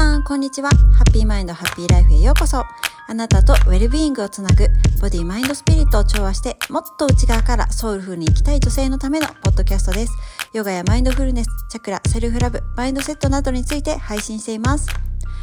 [0.00, 0.70] さん、こんにちは。
[0.70, 2.64] ハッピーマインド、ハッピーライフへようこそ。
[3.06, 4.66] あなたとウェルビーイングをつなぐ、
[4.98, 10.14] ボディ、マインド、スピリットを調和して、もっと内側からソウルフルに行きたい女性のためのポッドキャストです。
[10.54, 14.88] ヨガやマインドフルネス、チャクラ、セルフラブ、マインドセットなどについて配信しています。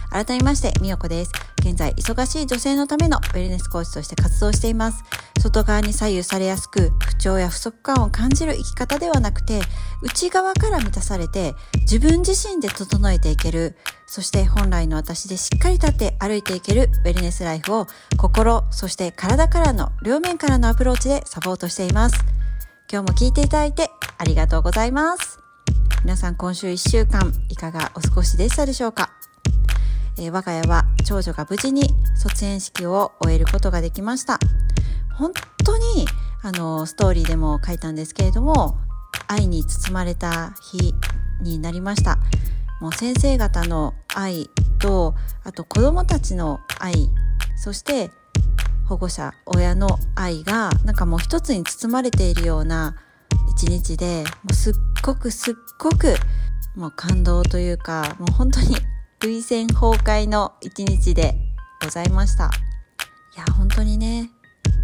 [0.09, 1.32] 改めまして、みよこです。
[1.68, 5.04] 現在、忙しい女性のためのウェルネスコーチとして活動しています。
[5.41, 9.59] 外側に左右されやすく、不調や不足感を感じる生き方ではなくて、
[10.01, 13.75] 内側から満たされて、自分自身で整えていける、
[14.06, 22.15] そして本来の私でしっかり立って歩いていけるウェルネスライフを心、そして体からの両面からのアプローチでサポートしています。
[22.89, 25.39] 今日も聞いていただいてありがとうございます。
[26.04, 29.17] 皆さん今週1週間いかがお過ごしでしたでしょうか？
[30.20, 34.40] えー、我が家は長女が無事に卒園式を終えることができました。
[35.16, 35.31] 本
[35.64, 36.08] 当に、
[36.44, 38.78] あの、ストーリーでも書いたんですけれども、
[39.28, 40.94] 愛に包まれた日
[41.42, 42.17] になりました。
[42.80, 47.09] もう先生方の愛と、あと子供たちの愛、
[47.56, 48.12] そして
[48.88, 52.96] 保護者、親の愛が、なんかもう一つに包まれているような
[53.50, 56.16] 一日で、もうすっごくすっごく、
[56.76, 58.78] もう感動というか、もう本当に
[59.20, 61.34] 涙腺崩壊の一日で
[61.84, 62.52] ございました。
[63.36, 64.30] いや、本当にね、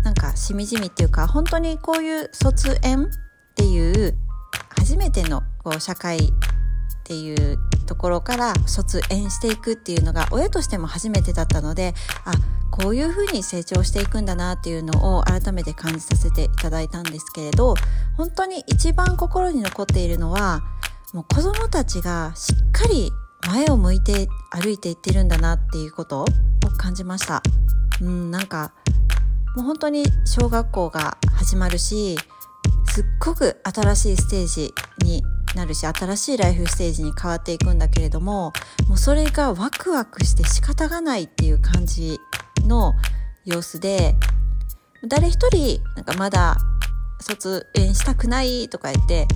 [0.04, 3.08] なんかしみじみっていうか、本当にこういう卒園っ
[3.56, 4.18] ていう
[4.76, 6.22] 初めてのこう社会っ
[7.04, 11.94] ていうところから卒園していくっていうのが親としても初めてだったので、
[12.26, 12.32] あ、
[12.72, 17.76] こういうふうに成長していくんだなっていうのを改めて感じさせていただいたんですけれど、
[18.18, 20.64] 本当に一番心に残っているのは、
[21.14, 23.12] もう子供たちがしっかり
[23.48, 26.26] 前を向いて歩いていってるんだなっていうことを
[26.78, 27.42] 感じました。
[28.02, 28.74] うん、なんか、
[29.56, 32.18] もう本当に小学校が始まるし、
[32.90, 34.74] すっごく新しいステージ
[35.06, 35.24] に
[35.56, 38.54] なるし、新しいライフステージに変わっていくんだけれども、
[38.88, 42.20] もうそれがワクワクして仕方がないっていう感じ
[42.66, 42.94] の
[43.46, 44.16] 様子で、
[45.08, 46.58] 誰一人、なんかまだ
[47.20, 49.28] 卒園したくないとか言って、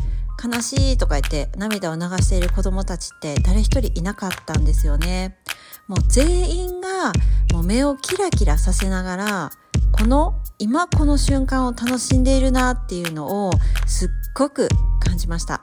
[0.43, 5.37] 悲しいとか言って涙を流している子供たちって誰一人いなかったんですよね。
[5.87, 7.11] もう全員が
[7.53, 9.51] もう目をキラキラさせながら、
[9.91, 13.51] この今この瞬間を楽しんでいるなっていうのを
[13.85, 14.67] すっごく
[14.99, 15.61] 感じました。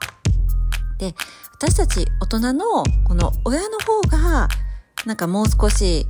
[0.98, 1.14] で、
[1.52, 4.48] 私たち大人のこの親の方が
[5.06, 6.06] なんかもう少し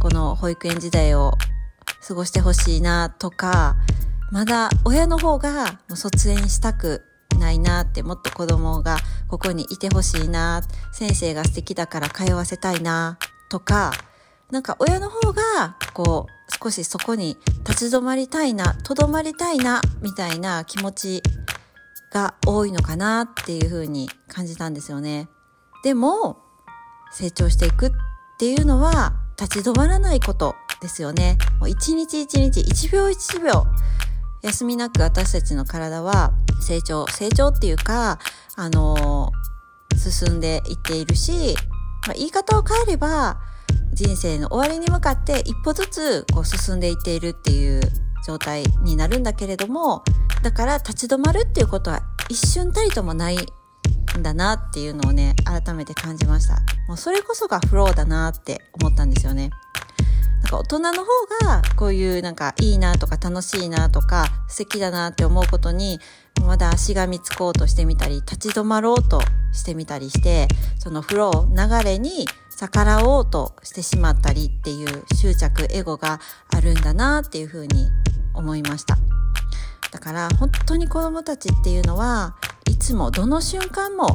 [0.00, 1.34] この保育園時代を
[2.06, 3.76] 過ごしてほしいなとか、
[4.32, 7.02] まだ親の方が卒園したく
[7.46, 8.98] ないなって、もっと子供が
[9.28, 10.62] ここにいてほしいな、
[10.92, 13.18] 先生が素敵だから通わせたいな、
[13.48, 13.92] とか、
[14.50, 17.36] なんか親の方が、こう、少しそこに
[17.68, 21.22] 立ち止まりたいな、とどまりたいな、みたいな気持ち
[22.12, 25.28] が多いのかなっていうふうに感じたんですよね。
[25.84, 26.38] でも、
[27.12, 27.90] 成長していくっ
[28.38, 31.38] ていうのは、立ち止まらないことですよね。
[31.60, 33.66] もう一日一日、一秒一秒、
[34.46, 38.20] 休みなく私たちの体は成長、成長っていうか、
[38.54, 41.56] あのー、進んでいっているし、
[42.06, 43.38] まあ、言い方を変えれば、
[43.92, 47.80] 人生の終わりに向かって一歩ずつこう進んでいっているっていう
[48.24, 50.04] 状態になるんだけれども、
[50.42, 56.60] だから立ち止まるっていうことは一瞬たりともないんだなっていうのをね、改めて感じました。
[56.86, 59.50] もうそれこそがフローだなって思ったんですよね。
[60.46, 61.06] なんか大人の方
[61.44, 65.98] がこういうなんかいいなとか楽しいなとか素敵だなって思うことに
[66.46, 69.20] まだ足がみつこうとしてみたり立ち止まろうと
[69.52, 70.46] してみたりして
[70.78, 72.26] そのフロー流れに
[72.56, 76.20] 逆らおうとしてしまったりっていう執着エゴが
[76.56, 77.88] あるんだなっていうふうに
[78.32, 78.98] 思いました。
[79.90, 82.36] だから本当に子供たちっていうのは
[82.70, 84.06] いつもどの瞬間も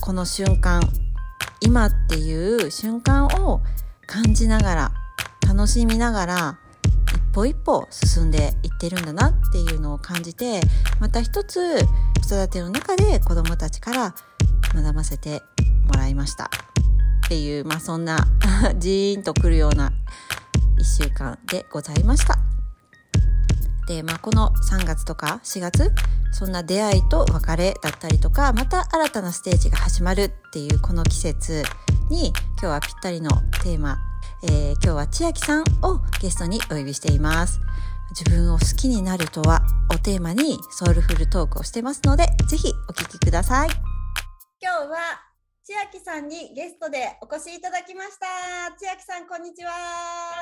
[0.00, 0.80] この瞬間
[1.60, 3.62] 今っていう瞬間を
[4.06, 4.92] 感じながら
[5.46, 6.58] 楽しみながら
[7.14, 10.60] 一歩一歩進んでいってるんだなっていうのを感じて
[11.00, 11.78] また一つ
[12.20, 14.14] 子育ての中で子どもたちから
[14.74, 15.42] 学ばせて
[15.86, 16.50] もらいました。
[17.26, 18.18] っていうまあそんな
[18.78, 19.92] ジーンとくるような
[20.78, 22.38] 1週間でございました。
[23.86, 25.92] でまあこの3月とか4月
[26.32, 31.64] そんな出会いと別れだったりとかまた新たなステージが始まるっていうこの季節
[32.10, 33.30] に今日はぴったりの
[33.62, 33.98] テーマ
[34.42, 37.60] えー、今日は千秋さんをゲストにお呼びしています。
[38.10, 39.62] 自分を好きになるとは
[39.92, 43.70] をテーマにソウルフルトークをしてますので、ぜひお聞きください。
[44.60, 45.26] 今日は
[45.64, 48.26] 千秋さんにゲストでお越しいただきました。
[48.78, 49.72] 千秋さん、こんにちは。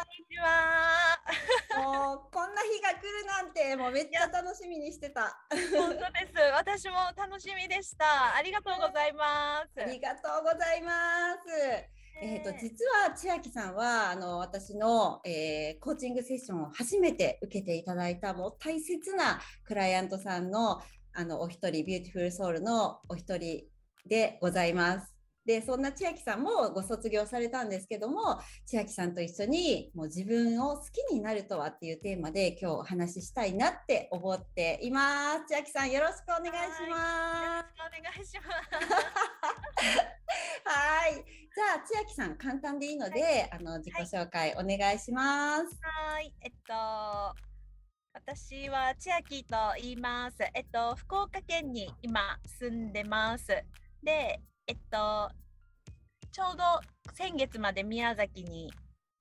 [0.05, 1.19] こんにちは。
[1.81, 5.38] もうこんな日が来るなんて、もうめっちゃ楽しみにしてた。
[5.73, 6.37] 本当です。
[6.52, 8.35] 私も楽しみでした。
[8.35, 9.82] ありがとうございます。
[9.82, 12.04] ありがとうございます。
[12.23, 20.81] えーと、実は千秋さんはあの私の、えー、コーチングセッションを初めて受けていただいたもう大切なクライアントさんの
[21.17, 23.65] あのお一人 beautiful soul のお一人
[24.09, 25.14] でございます。
[25.44, 35.46] でそんな千秋さんもご卒業されたんですけども千秋さんと一緒にもう自分を好きになるとはっていうテーマで今日お話ししたいなって思っています。
[35.49, 37.76] 千秋さんよろしくお願いします。
[37.76, 38.94] よろしくお願いします。
[40.64, 41.14] はい。
[41.14, 45.79] じゃあ千秋さん簡単でいいので、はい、あの自己紹介お願いします。
[45.82, 46.32] はい。
[46.41, 47.55] えっと
[48.14, 50.37] 私は千秋と言います。
[50.55, 53.49] えっと、福岡県に今住んでます。
[54.02, 55.31] で、えっと、
[56.33, 56.65] ちょうど
[57.13, 58.73] 先月まで宮崎に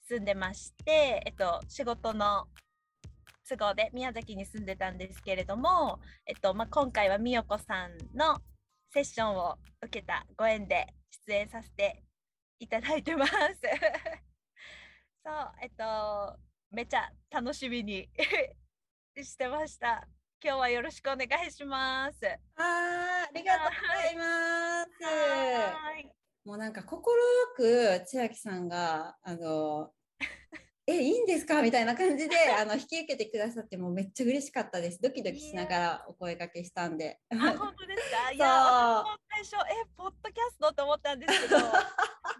[0.07, 2.47] 住んでまして、えっと、仕事の
[3.49, 8.39] 都合で宮崎に住んでたんですけれども、えっとまあ、今回は美代子さんの
[8.93, 10.87] セッションを受けたご縁で
[11.27, 12.03] 出演させて
[12.59, 13.33] いただいてます。
[15.25, 16.39] そう、えっと、
[16.71, 18.09] めちゃ楽しみに
[19.21, 20.07] してました。
[20.43, 22.25] 今日はよろしくお願いします。
[22.57, 24.89] あありがとうございます。
[26.45, 26.99] もうなんか快
[27.55, 29.91] く千秋さんがあの
[30.85, 31.61] えいいんですか？
[31.61, 35.01] みたいな感じで あの引き受けてくださってもうめっちゃ嬉しかったです。
[35.01, 37.21] ドキドキしながらお声かけしたんで。
[37.31, 38.31] あ本当ですか？
[38.33, 41.61] いや最初えポッドキャストと思ったんですけど、い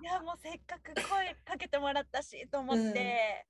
[0.04, 3.46] やもうせっかく声かけてもらったしと思って。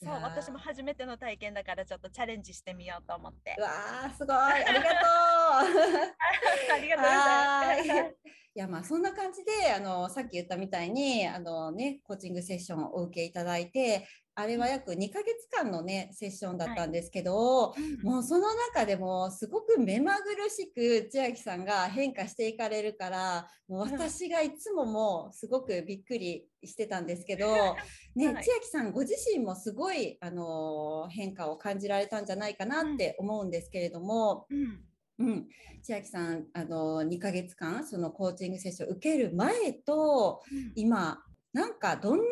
[0.00, 3.56] そう私も初めての体験だからちょっとチャレンジしてみようと思って。
[3.58, 4.82] うわーすごいありがとう
[6.72, 8.16] ありがとうございます。
[8.54, 14.06] いやまあそんな感じであのさっき言ったみたいにあの、ね、コーチングセッションをお受けいただいて
[14.38, 27.48] あれは約2ヶ月間のねセッションだったんですけど、はい、もうその中でもすごく目まぐるしく千秋さんが変化していかれるからもう私がいつももうすごくびっくりしてたんですけど、
[28.14, 34.46] ね、はい、千秋さんご自身もすごいあの変化を感じられたんじゃないかなって思うんですけれども。
[34.50, 34.84] うん。
[35.20, 35.48] うん、
[35.82, 41.18] 千秋さんあの2ヶ月間そのコーチングセッションを受ける前と、うん、今
[41.58, 42.24] なんかどんな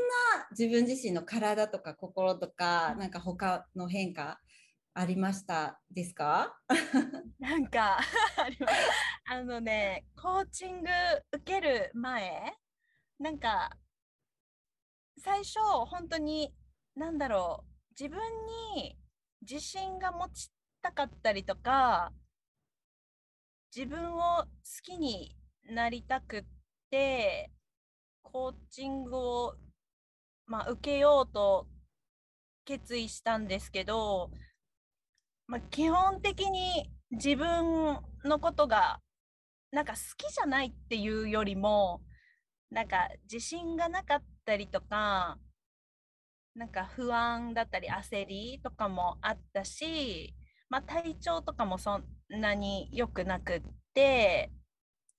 [0.52, 4.38] 自分自身の体とか心とかなんか他の変化
[4.94, 5.80] ありました？
[5.90, 6.56] ですか？
[7.40, 7.98] なんか
[9.28, 10.88] あのねコーチング
[11.32, 12.54] 受ける前
[13.18, 13.76] なんか
[15.18, 15.58] 最初
[15.88, 16.54] 本当に
[16.94, 17.70] 何だろう
[18.00, 18.20] 自分
[18.74, 18.96] に
[19.40, 22.12] 自信が持ちたかったりとか
[23.74, 24.48] 自分を好
[24.84, 26.44] きになりたくっ
[26.90, 27.50] て
[28.32, 29.54] コーチングを、
[30.46, 31.66] まあ、受けようと
[32.64, 34.30] 決意したんですけど、
[35.46, 39.00] まあ、基本的に自分のことが
[39.70, 42.02] なんか好きじゃないっていうよりも
[42.70, 45.38] なんか自信がなかったりとか
[46.56, 50.34] なんか不安だったり焦りとかもあったし、
[50.70, 53.62] まあ、体調とかもそんなに良くなくっ
[53.94, 54.50] て、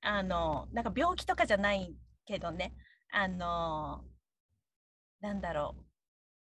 [0.01, 1.95] あの、なんか病気とかじゃない
[2.25, 2.74] けどね、
[3.12, 4.04] あの、
[5.21, 5.86] なんだろう、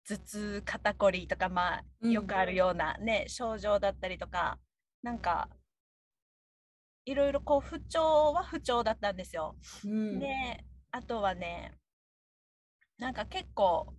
[0.09, 4.59] 頭痛、肩こりとか、まあ、よくあるようなね、うん、症状だったりとか、
[5.03, 5.49] なんか、
[7.05, 9.57] いろいろこう、不調は不調だったんですよ。
[9.85, 11.79] うん、で、あとはね、
[12.99, 13.95] なんか結構、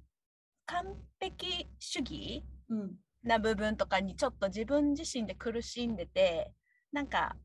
[0.65, 2.95] 完璧主義、うん。
[3.23, 6.51] な部分とかにちょっと自分自身で苦しんでて
[6.91, 7.35] なんか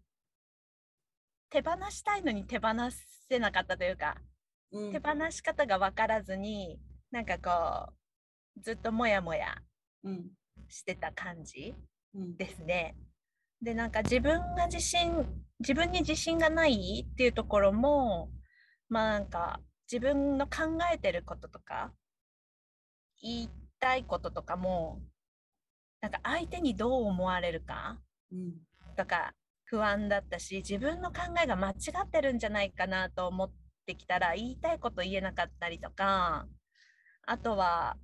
[1.50, 2.68] 手放したいのに手放
[3.28, 4.22] せなかったというか、うん、
[4.70, 6.78] 手放し方が分からずに
[7.10, 7.92] なんかこ
[8.56, 9.56] うずっともやもや
[10.68, 11.74] してた感じ
[12.38, 12.96] ですね。
[13.60, 15.24] うん、でなんか自分が自信
[15.60, 18.30] 自分に自信がないっていうところも
[18.88, 21.92] まあなんか自分の考えてることとか
[23.22, 25.00] 言いたいこととかも
[26.00, 27.98] なんか相手にどう思われるか
[28.96, 29.32] とか
[29.64, 36.46] 不安だったし自分の考えが間違ってるんじゃないかなと思ってきたら言いたいこと言えなかったりとか
[37.26, 37.96] あとは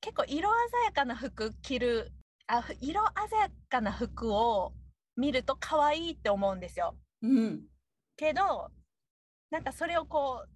[0.00, 2.12] 結構色鮮やかな服着る
[2.46, 4.72] あ色鮮やかな服を
[5.16, 6.96] 見ると可愛いって思うんですよ。
[7.22, 7.60] うん、
[8.16, 8.70] けど
[9.50, 10.48] なんかそれをこう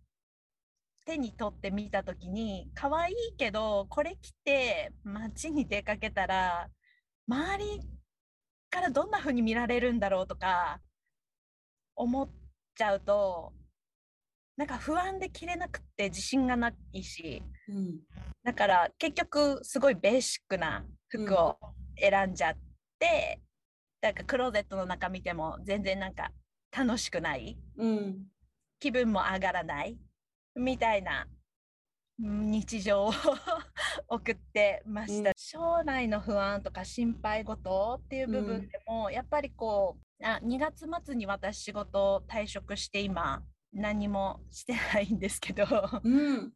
[1.05, 6.71] 手に取ってみた時に可愛いけどこれ着て街に出かけたら
[7.29, 7.81] 周り
[8.71, 10.81] からどんな風に見られるんだろうとか
[11.95, 12.31] 思っ
[12.75, 13.53] ちゃうと
[14.57, 18.01] なんか不安で着れなくて自信がないし、うん、
[18.45, 21.59] だから結局すごいベーシックな服を
[21.99, 22.55] 選んじゃっ
[22.99, 23.41] て、
[24.03, 26.31] うん、なんかクローゼットの中見ても全然なんか
[26.77, 28.27] 楽しくない、うん、
[28.79, 29.99] 気分も上がらない。
[30.57, 31.27] みたいな
[32.23, 33.13] うん日常を
[34.07, 35.35] 送ってました、うん。
[35.37, 43.43] 将来の不安とか心配事っていう部分でも、やっぱりこうあ2月末に私仕事を退職して今
[43.75, 45.67] 何もしてないんですけど
[46.03, 46.53] うん。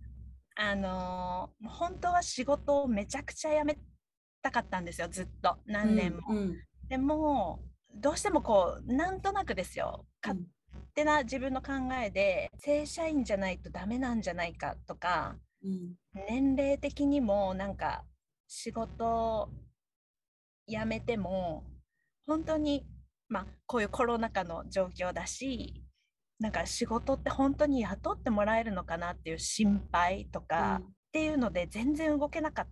[0.56, 3.78] あのー本当は仕事をめちゃくちゃ辞め
[4.42, 5.56] たかったんですよずっと。
[5.66, 6.22] 何年も。
[6.30, 6.56] うん
[6.88, 7.60] でも
[7.94, 10.06] どうしてもこうなんとなくですよ。
[10.22, 10.38] 勝
[10.94, 11.72] 手な自分の考
[12.02, 15.94] えで正社員じゃないとダメなんじゃないかとかうん。
[16.28, 18.04] 年齢的にもなんか
[18.46, 19.50] 仕事
[20.66, 21.64] 辞めても
[22.26, 22.86] 本当に
[23.28, 25.82] まあこういうコロナ禍の状況だし
[26.38, 32.68] なんか仕事って本当に雇ってもらえるのかなっていう心配とか、っていうので全然動けなかっ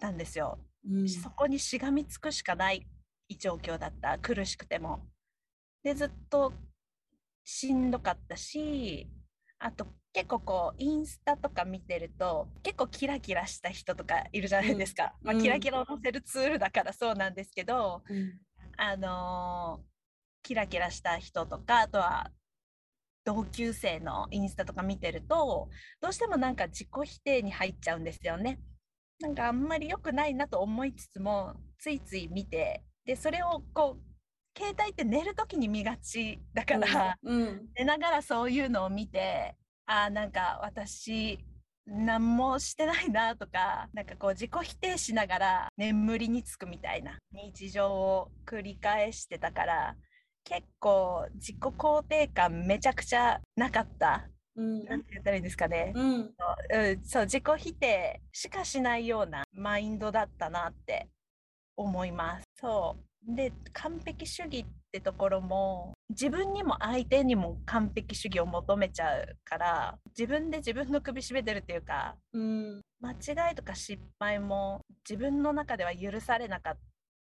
[0.00, 0.58] たんですよ。
[0.88, 1.08] うん。
[1.08, 2.86] そこにしがみつくしかない
[3.38, 4.18] 状況だった。
[4.18, 5.00] 苦しくても。
[5.82, 6.52] でずっと
[7.44, 9.08] しんどかったし
[9.58, 15.42] あと結構こうインスタとか見てると結構キラキラした人とかいるじゃないですか、まあ、うんうん。
[15.42, 18.38] キラキラを載せるツールだからそうなんですけど、うん。
[18.76, 19.90] あのー
[20.42, 22.30] キラキラした人とかあとは
[23.24, 25.68] 同級生のインスタとか見てると
[26.00, 28.58] どうしてもなんか自己否定に入っちゃうんですよね。
[29.20, 39.54] なんかあんまり良くないなと思いつつもついつい見てでそれをこう携帯って寝る時に見がちだから、うん寝ながらそういうのを見て
[39.86, 41.38] あーなんか私
[41.86, 49.96] 何もしてないなとかなんかこう自己否定しながら眠りにつくみたいな日常を繰り返してたから
[50.44, 54.28] 結構自己肯定感めちゃくちゃなかった？
[54.56, 55.92] うんなんて言ったらいいんですかね。
[55.94, 56.30] うんうん、
[57.04, 61.08] そう自己否定しかしないようなマインドだったなって
[61.76, 62.44] 思います。
[62.56, 76.78] そうで完璧主義ってところも自分にも相手にも完璧主義を求めちゃうから自分で自分の首絞めてるっていうかうん間違いとか失敗も自分の中では許されなかっ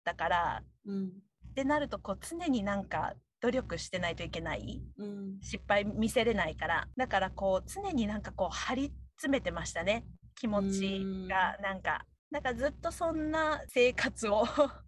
[0.04, 1.12] たからうん
[1.56, 5.38] ってなるとこう常になんか努力してないといけないうん。
[5.42, 6.88] 失敗見せれないから。
[6.98, 10.06] だからこう常になんかこう張り詰めてましたね。
[10.36, 12.06] 気持ちがなんか。
[12.30, 14.46] だからずっとそんな生活を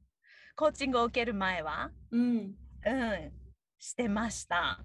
[0.58, 1.90] コーチングを受ける前は。
[2.12, 2.56] うん。
[2.86, 3.32] うん。
[3.80, 4.84] してました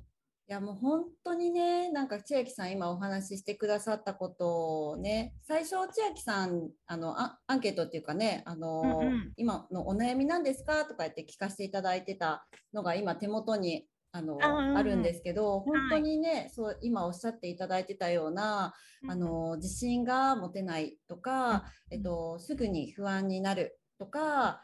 [0.48, 9.32] いやもう本当にねなんか千秋さん今お話ししてくださったことをね最初千秋さんあのアアンケートっていうかねあの、うんうん。
[9.36, 18.74] 今のお悩みなんですかとか言って聞かせていただいてたのが今手元にあの、あうんうんあるんですけどい本当にね、そう今おっしゃっていただいてたような、
[19.08, 21.62] あの自信が持てないとか、うん。
[21.92, 24.60] えっと、すぐに不安になるとか、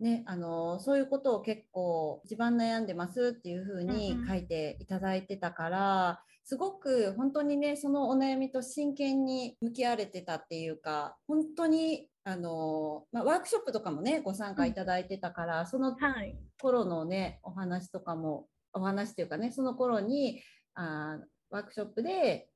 [0.00, 16.38] ね、あのそういうことを結構一番悩んでますっていうふうに書いていただいてたから、すごく本当にねそのお悩みと真剣に向き合われてたっていうか本当にあの、まあ、ワークショップとかもねご参加いただいてたから、そのはい。
[16.60, 20.42] 頃のねお話とかもお話っていうかねその頃に
[20.74, 22.48] あーワークショップで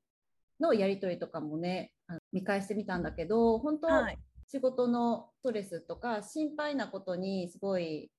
[0.61, 1.93] のやり取りとかもね
[2.33, 4.19] 見返してみたんだけど本当、はい
[4.49, 8.11] 仕事のストレスとか心配なことにすごい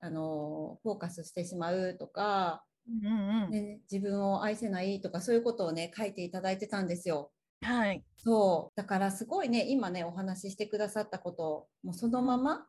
[0.00, 3.50] あのフォーカスしてしまうとか、うんうんうん。
[3.50, 7.30] ね、自分を愛せないとかそういうことをね書いていただいてたんですよ。
[7.62, 8.02] はい。
[8.16, 8.76] そう。
[8.76, 12.66] だからすごいね今ねお話ししてくださったこともうそのまま、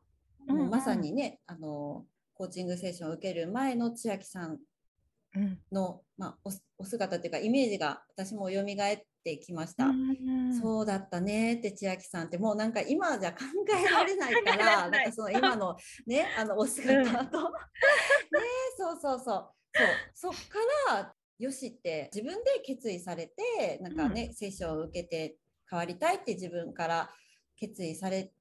[0.48, 2.03] うんもうまさにねあの
[2.34, 4.58] コーチングセッションを受ける前の千秋さん
[5.36, 5.60] うん。
[5.72, 8.66] の、まあ、おお姿というかイメージが私も蘇っ
[9.24, 9.86] てきました。
[9.86, 13.40] うんそうだったねって千秋さんってもうなんか今じゃ考
[13.80, 17.56] えられないからなんかその今のねあの お姿と、ね
[18.78, 19.50] そうそうそう。
[20.14, 20.30] そう。
[20.30, 20.60] そっか
[20.90, 25.38] らよしって自分で決意されてなんかね、セッションを受けて
[25.70, 27.10] 変わりたいって自分から
[27.56, 28.32] 決意され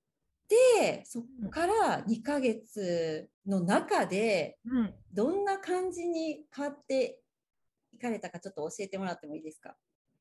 [0.51, 4.95] てそっから2ヶ月の中でうん。
[5.13, 7.21] どんな感じに変わって
[7.93, 9.77] いかれたかちょっと教えてもらってもいいですか？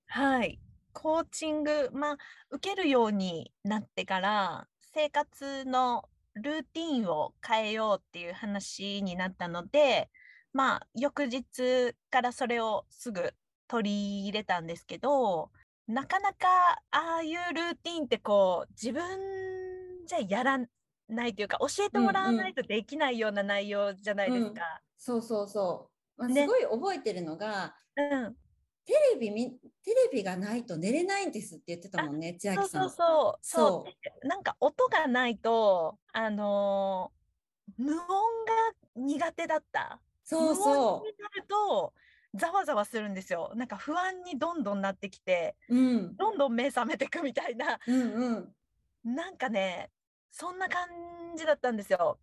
[0.07, 0.59] はい。
[0.93, 2.17] コーチング、まあ、
[2.49, 10.09] 受けるようになってから、生活のルーティンを変えようっていう話になったので、
[10.51, 13.33] まあ、翌日からそれをすぐ
[13.67, 15.51] 取り入れたんですけど、
[15.87, 16.47] なかなか
[16.91, 19.03] ああいうルーティンってこう、自分
[20.09, 20.59] じゃやら
[21.07, 24.81] ないというか、教えてもらわないとできないような内容じゃないですか。
[24.97, 26.41] そうそうそう、まあ、ね。
[26.41, 28.35] すごい覚えてるのが、うん。
[28.85, 29.51] テレビみ
[29.83, 32.89] テレビがないと寝れないんですって言ってたもんね千秋さん。
[32.89, 33.85] そうそうそそ
[34.23, 34.27] う。
[34.27, 37.19] なんか音がないとあのー
[37.77, 38.09] 無音が
[38.95, 40.01] 苦手だった。
[40.23, 41.93] そう無音そになると
[42.33, 43.51] ざわざわするんですよ。
[43.55, 46.15] なんか不安にどんどんなってきて、うん。
[46.15, 48.01] どんどん目覚めてくみたいな、うん
[49.05, 49.13] うん。
[49.15, 49.91] なんかね、
[50.31, 50.87] そんな感
[51.35, 52.19] じだったんですよ。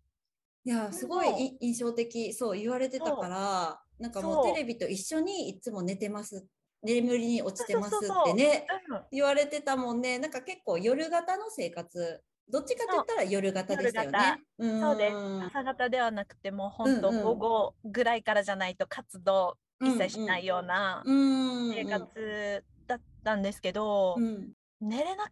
[0.65, 2.33] いや、すごい印象的。
[2.33, 6.45] そう言われてたから、なんかもそううテレビと一緒にいつも寝てます。
[6.83, 10.19] 眠りに落ちてますってね、うん言われてたもんね。
[10.19, 12.21] なんか結構夜型の生活。
[12.49, 14.43] どっちかって言ったら夜型でしたよね。
[14.57, 15.15] うんそうです。
[15.47, 25.31] 朝方ではなくてもう本当午後ぐらいからじゃないと活動一切しないような生活だったんですけど、うん寝れな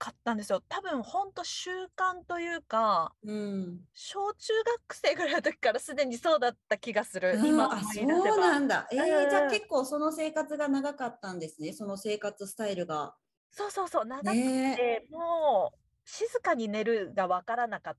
[0.00, 0.62] かったんですよ。
[0.68, 3.86] 多分本当習慣というか、うん。
[3.94, 4.52] 小中
[4.88, 7.38] 学生ぐらいの時からすでにそうだった気がする。
[7.40, 8.88] うん今あ、そうなんだ。
[8.92, 11.72] えーうんじゃあ結構その生活が長かったんですね。
[11.72, 13.16] その生活スタイルが。
[13.50, 15.78] そうそうそう、長くねて、もう
[16.08, 17.98] 静かに寝るがわからなかっ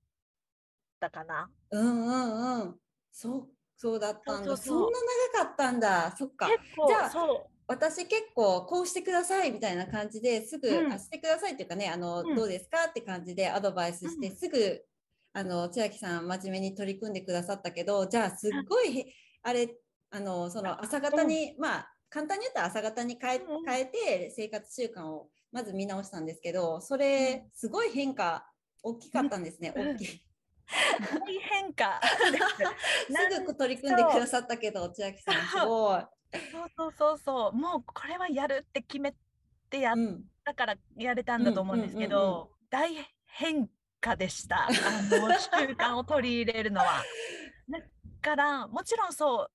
[0.99, 1.51] たかな。
[1.71, 2.79] うんうんうん。
[3.11, 4.61] そう、そうだったんだ。
[4.61, 4.99] そんな
[5.33, 6.15] 長かったんだ。
[6.17, 6.65] そっか。
[6.85, 7.50] じゃあそう。
[7.71, 10.93] 私結構こうしてくださいみたいな感じですぐ、うん。
[10.93, 12.35] あしてくださいっていうかねあの、うん。
[12.35, 14.35] どうですかって感じでアドバイスして、うん。
[14.35, 14.81] すぐ
[15.33, 19.13] あの千秋さん真面目に取り組んでくださったけどじゃあすっごい、
[19.43, 19.73] あれ
[20.09, 28.45] あのその朝方に、まあ簡単に言ったら朝方に変え,、変えて生活習慣をまず見直したんですけどそれすごい変化
[28.83, 29.95] 大きかったんですね、うん。
[29.95, 30.07] 大きい。
[30.07, 30.19] す
[30.67, 32.01] 大変化。
[32.31, 32.39] で
[33.39, 33.43] す。
[33.45, 36.01] ぐ取り組んでくださったけど千秋さんすごい。
[36.51, 37.53] そうそうそうそう。
[37.53, 39.13] もうこれはやるって決め
[39.69, 42.89] てやっうんたからやれたんだと思うんですけうんうんうんうんど、大
[43.25, 43.69] 変
[43.99, 44.65] 化でした。
[44.65, 47.03] あの習慣を取り入れるのは。
[47.69, 47.79] だ
[48.21, 49.51] からもちろんそう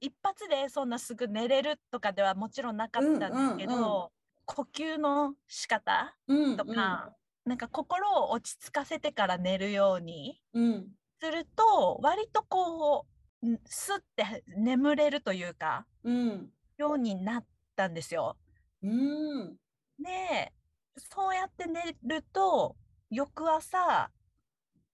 [0.00, 4.08] 一発でそんなすぐ寝れるとかではもちろんなかったんですけど、うんうんうん
[4.50, 7.12] 呼吸の仕方うんとか、
[7.44, 10.88] なんか心を落ち着かせてから寝るようにうん
[11.20, 15.86] すると割とこうんスッて眠れるというか。
[16.04, 16.50] うん。
[16.76, 18.36] ようになったんですよ。
[18.82, 19.56] うん。
[19.98, 20.52] で
[20.96, 22.76] そうやって寝ると
[23.10, 24.10] 翌朝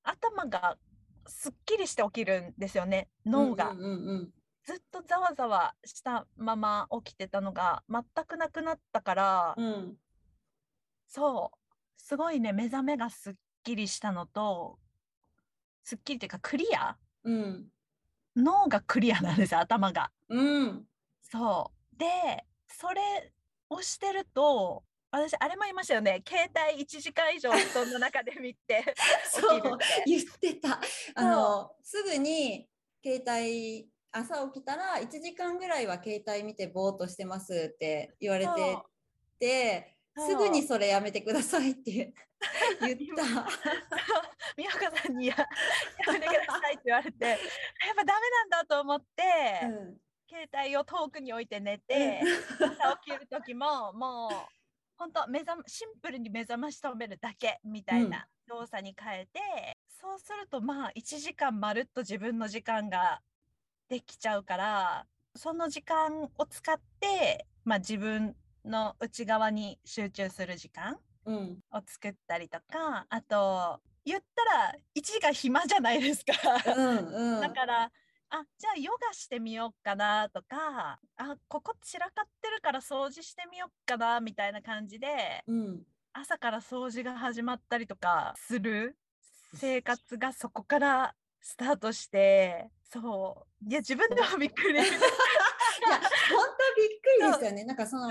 [0.03, 0.77] 頭が
[1.27, 3.09] すっきりして起きるんですよね。
[3.27, 4.31] 脳が、うんうんうん
[4.66, 9.97] ずっとざわざわしたまま起きてたのが全くなくなったから、うんうん。
[11.07, 11.59] そう。
[11.99, 14.79] すごいね目覚めがすっきりしたのと
[15.83, 17.66] すっきりっていうかクリアうん
[18.37, 20.11] 脳がクリアなんですよ頭が。
[20.29, 20.87] うん。
[21.23, 21.99] そう。
[21.99, 22.07] で
[22.66, 23.33] それ
[23.70, 26.23] をしてると私あれも言いましたよね。
[26.27, 28.94] 携帯1時間以上布団の中で見て
[29.31, 29.79] そう。
[30.07, 30.81] 言ってた。
[31.14, 32.68] あのすぐに
[33.03, 38.79] 携帯朝起きたら1時間ぐらいは携帯見てぼーっとしてますって言われて
[39.38, 42.14] てすぐにそれやめてくださいって
[42.81, 43.48] 言った。
[44.57, 47.38] 美穂子さんにややめてくださいって言われてやっ
[47.96, 49.22] ぱダメなんだと思って、
[49.64, 50.00] うん。
[50.29, 52.20] 携帯を遠くに置いて寝て、
[52.59, 54.31] 朝起きる時ももう
[54.96, 59.40] 本当目覚まシンプルに目覚まし止めるだけみたいな動作に変えて、
[59.88, 63.20] そうするとまあ1時間まるっと自分の時間が
[63.88, 71.59] できちゃうからその時間を使って、まあ、自分の内側に集中する時間うん。
[71.72, 76.33] を作ったりとかあと言ったら1時間暇じゃないですか。
[76.77, 76.96] うん
[77.37, 77.40] うん。
[77.40, 77.90] だから
[78.31, 85.83] あじゃあヨガしてみようかなとかあここ散らかってるから掃除してみようかなみたいな感じでうん。
[86.12, 88.96] 朝から掃除が始まったりとかする
[89.55, 93.70] 生活がそこからスタートしてそう。
[93.70, 94.79] いや自分でもびっくり
[96.77, 97.65] びっくりですよね。
[97.65, 98.09] なんかその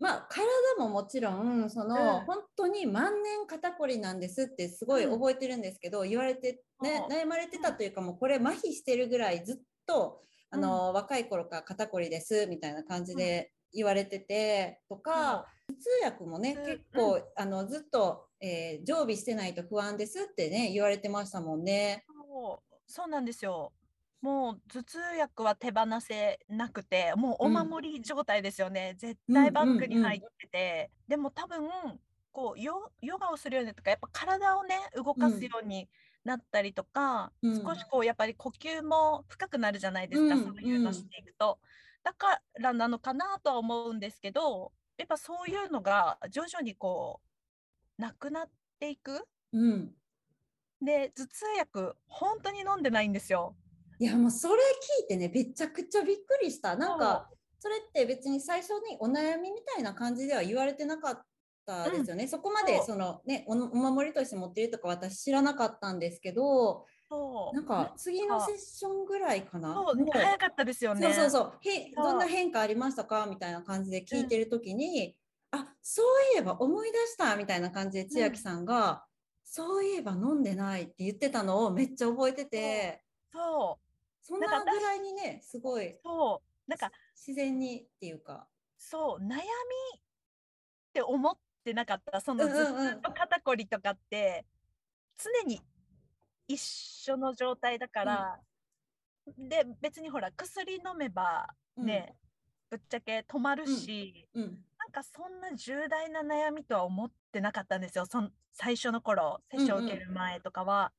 [0.00, 0.46] まあ、体
[0.78, 2.24] ももちろんその、うん。
[2.24, 5.12] 本当に万年肩こりなんですってすごいうん。
[5.18, 16.64] 覚えてるんですけど、言われて、ね悩まれてたというかもうこれ麻痺してるぐらいずっとあの、若い頃から肩こりですみたいな感じで言われててとか、頭痛薬もねうん。
[16.66, 22.04] 結構、あのずっと、えー常備してないと不安ですってね言われてましたもんね。
[22.06, 22.74] そう。
[22.86, 23.72] そうなんですよ。
[24.20, 31.68] もう頭痛薬は手放せなくてもうお守り状態ですよね、絶対バッグに入ってて、でも多分
[32.32, 35.88] こうヨヨガをするようにとかやっぱ体をね動かすように
[36.24, 37.62] なったりとか、うん。
[37.62, 41.58] 少しこうやっぱり呼吸も深くなるじゃないですか、うんそういうのしていくと。
[42.04, 47.20] だからなのかなとは思うんですけどやっぱそういうのが徐々にこ
[47.98, 49.26] うなくなっていく。
[49.52, 49.94] うん。
[50.80, 53.56] で頭痛薬本当に飲んでないんですよ。
[53.98, 54.54] いやもうそれ
[55.00, 56.76] 聞いてねめちゃくちゃびっくりした。
[56.76, 61.22] なんかそれって別に最初にお悩みみたいな感じでは言われてなかっ
[61.66, 62.28] たですよね。
[62.28, 66.86] そこまでそのねおお守りとして持ってるとか私知らなかったんですけど、
[67.52, 69.74] なんか次のセッションぐらいかな。
[70.12, 71.02] 早かったですよね。
[71.02, 71.52] そうそうそう。
[71.68, 75.16] へどんな変化ありましたかみたいな感じで聞いてる時に、
[75.50, 79.04] あそういえば思い出したみたいな感じで千秋さんが、
[79.44, 83.02] そういえば飲んでないって言ってたのをめっちゃ覚えてて。
[83.32, 83.87] そう
[84.28, 88.46] そんなぐらいにねすごいそうなんか自然にっていうか。
[88.76, 89.40] そう悩みっ
[90.92, 92.20] て思ってなかった。
[92.20, 92.92] そのうんずうんうん。
[92.98, 94.44] っと肩こりとかって
[95.16, 95.60] 常に
[96.46, 98.40] 一緒の状態だから、
[99.36, 102.14] で別にほら薬飲めばね、
[102.70, 108.06] ぶっちゃけ止まるし、うん、なんかそんな重大な悩みとは思ってなかったんですよ。
[108.06, 110.92] そん最初の頃セッション受ける前とかは。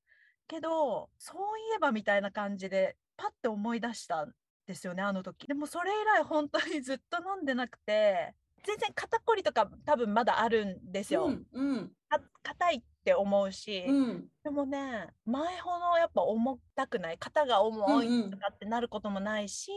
[0.48, 4.32] けどそういえばみたいな感じでパッて思い出したん
[4.66, 5.46] ですよねあの時。
[5.46, 8.34] でもそれ以来本当にずっと飲んでなくて
[8.66, 11.26] 全然肩こりとか多分まだあるんですよ。
[11.26, 19.70] うんうんか硬いって思うし、うんでもね前ほどやっぱ重たくない肩が重うんうんいとかってなることもないし、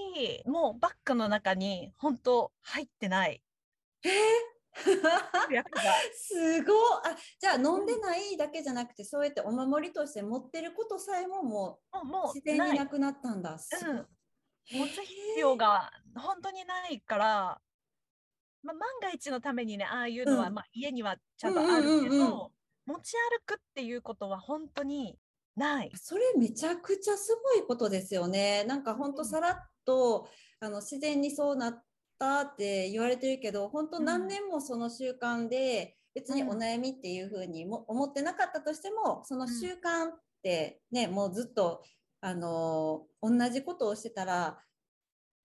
[0.47, 3.43] もうバッグの中に本当入ってない
[4.05, 4.11] えー？
[6.15, 6.77] すごい。
[7.05, 13.59] あじゃあ飲んでないだけじゃなくてそうやってお守りとして持ってることさえもももうもう自然になくなったんだ。
[13.87, 14.09] うん。
[14.71, 17.61] 持つ必要が本当にないから、
[18.63, 20.55] まあ、万が一のためにねああいうのは、うん。
[20.55, 22.11] まあ、家にはちゃんとあるけど、うんうん。
[22.11, 22.53] うんうん
[22.85, 23.13] 持ち
[23.47, 25.17] 歩くっていうことは本当に
[25.57, 25.93] ない。
[25.95, 28.65] それめちゃくちゃすごいことですよね。
[28.65, 30.29] なんか本当さらっと、
[30.61, 31.83] あの自然にそうな
[32.23, 41.83] ったって言われてるけど本当何年もその習慣で別にお悩みっていうふうにも思ってなかったとしてもその習慣ってね、もうずっと
[42.21, 44.59] あの同じことをしてたら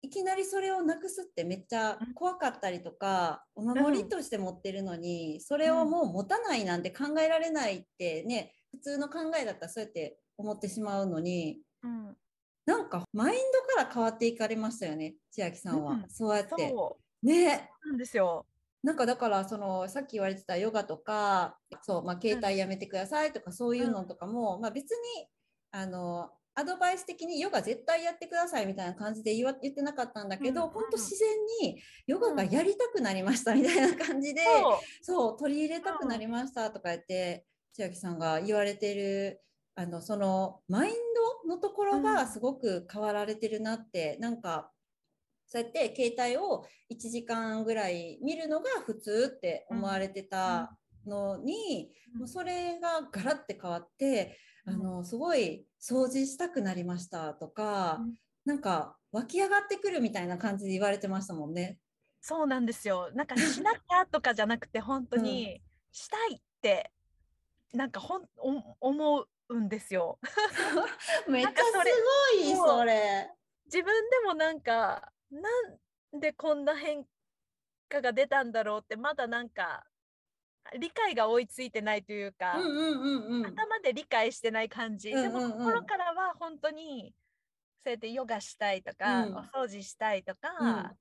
[0.02, 12.16] いきなりそれをなくすってめっちゃ怖かったりとか、お守りとして持ってるのに、それをもう持たないなんて考えられないってね普通の考えだったらそうやって思ってしまうのにうん、
[12.68, 16.06] なんかマインドから変わっていかれましたよね千秋さんは、うん。
[16.10, 16.74] そうやって。
[17.24, 17.70] ね。
[17.86, 18.46] なんですよ。
[18.84, 25.28] なんかだからそのさっき言われてたヨガとかそう、まあ、携帯やめてくださいとかそういうのとかも、まあ、別に
[25.72, 31.30] あのアドバイス的にヨガ絶対やってくださいみたいな感じで言わ言ってなかったんだけど、うん本当自然
[31.62, 34.42] にヨガがやりたくなりましたみたいな感じで、
[35.02, 35.38] そう。
[35.38, 39.42] 取り入れたくなりましたとか言って千秋さんが言われてる
[39.76, 41.07] あのそのマインド
[41.48, 44.72] のところがすごく変わられてるなって、なんか
[45.48, 52.20] そうやって携帯を1時間ぐらい見るのが普通って思われてたのに、うん。
[52.20, 54.74] もうそれがガラッて変わって、うん。
[54.74, 58.14] あのすごい掃除したくなりましたとか、うん。
[58.46, 61.80] なんか湧き上がってくるみたいな感じで言われてましたもんね。
[62.20, 63.10] そうなんですよ。
[63.14, 66.92] なんかしなきゃとかじゃなくて本当にしたいって
[67.74, 70.20] なんかほんお思うんですよ。
[71.28, 71.74] めっちゃす
[72.36, 73.32] ごいそれ。
[73.66, 75.50] 自分でもなんかな
[76.14, 77.06] んでこんな変
[77.90, 79.86] 化が出たんだろうってまだなんか
[80.78, 83.46] 理解が追いついてないというか、うんうんうんうん。
[83.46, 87.14] 頭で理解してない感じ、でうんうんうんも心からは本当に
[87.84, 90.98] そうやってヨガしたいとか、うんお掃除したいとか、うん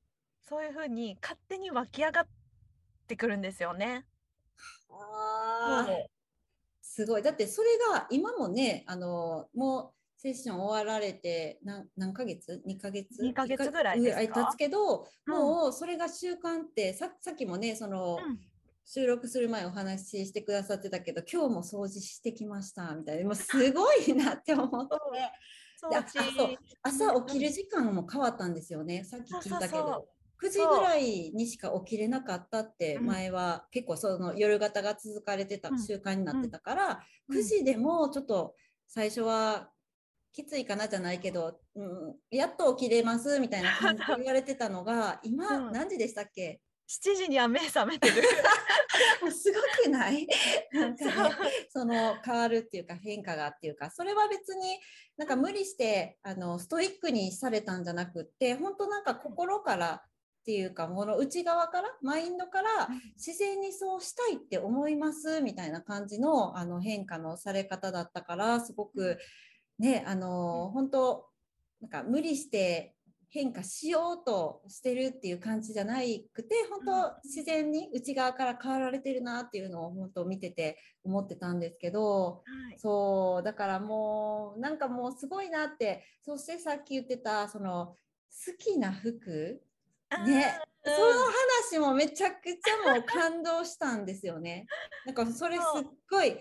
[0.49, 2.29] そういうふうに勝手に湧き上がっ
[3.09, 4.07] てくるんですよね。
[4.89, 5.85] あ
[6.97, 7.23] すごい。
[7.23, 13.23] だってそれが今もね、あのもうセッション終わられて何何ヶ月 ?2 ヶ月？
[13.23, 14.47] 二ヶ月ぐらいですか？
[14.47, 18.39] 経つけど、うんもうそれが習慣ってささっきもね、その、うん
[18.89, 24.95] 収録する前お話ししてくださってたけど、今日も掃除してきましたみたいな、 もうすごいなって思って。
[26.83, 29.03] 朝起きる時間も変わったんですよね。
[29.03, 30.09] さっき聞いたけそうそうど。
[30.43, 33.07] 9時ぐらいにしか起きれなかったってうん。
[33.07, 35.83] 前は結構その夜型が続かれてたうん。
[35.83, 37.39] 習慣になってたから、うん。
[37.39, 38.55] 9時でもちょっと
[38.89, 39.71] 最初は
[40.33, 45.73] きついかなじゃないけど、うん、やっと起きれますみたいな感じで言われてたのが 今うん。
[45.73, 48.23] 何時でしたっけ？7時には目覚めてる。
[49.33, 50.27] すごくない？
[50.73, 51.37] なんかね
[51.71, 54.79] その変わるっていうか変化がっていうかそれは別に
[55.17, 60.05] なんか無理してあのストイックにされたんじゃなくって本当なんか心から
[60.47, 69.19] っていうかもの内側からマインドから自然にそうしたいって思いますみたいな感じのあの変化のされ方だったからすごく
[69.81, 71.27] ねあの本当
[71.81, 72.95] なんか無理して
[73.29, 82.79] 変化しようとしてるっていう感じじゃないくて本当自然に内側から変わられてるなっていうのを本当見てて思ってたんですけどはい。
[82.79, 87.97] そうだからもうなんかもうすごいなってそしてさっき言ってたその
[88.47, 89.61] 好きな服
[90.25, 90.97] ねその
[91.73, 94.67] 話もめちゃくちゃもう感動したんですよね。
[95.05, 95.65] なんかそれすっ
[96.09, 96.37] ごい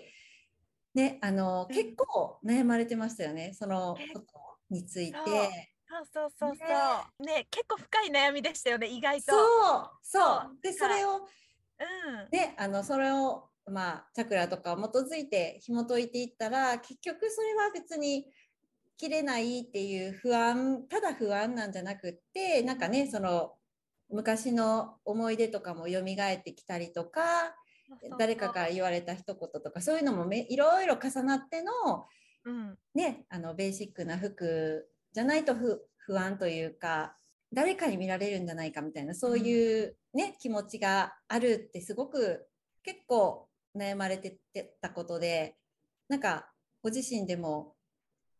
[0.94, 4.26] ね、あの、うん結構悩まれてましたよね、そのこと
[4.70, 5.18] について。
[5.88, 6.64] そうそうそうそ
[7.20, 7.26] う。
[7.26, 9.32] ね結構深い悩みでしたよね、意外と。
[9.32, 10.60] そう、そそうう。
[10.62, 12.28] で、はいそれを、うん。
[12.30, 18.32] ね、あの、それを、まあ、チャクラとかを基づいて紐解いていったら、結局それは別に
[18.96, 23.54] 切れないっていう不安、ただ不安なんじゃなくって、なんかね、その、
[24.08, 27.54] 昔の思い出とかも蘇ってきたりとか、
[28.18, 31.72] 誰かから言われた一言とか、そういうのもめいろいろ重なっての、
[32.44, 32.78] うん。
[32.94, 37.16] ね、あのベーシックな服じゃないと不不安というか
[37.52, 42.46] 誰かに見られるんじゃないかみたいなそういう、ね気持ちがあるってすごく
[42.82, 44.38] 結構悩まれて
[44.80, 45.56] たことで
[46.08, 46.48] なんか
[46.82, 47.74] ご自身でも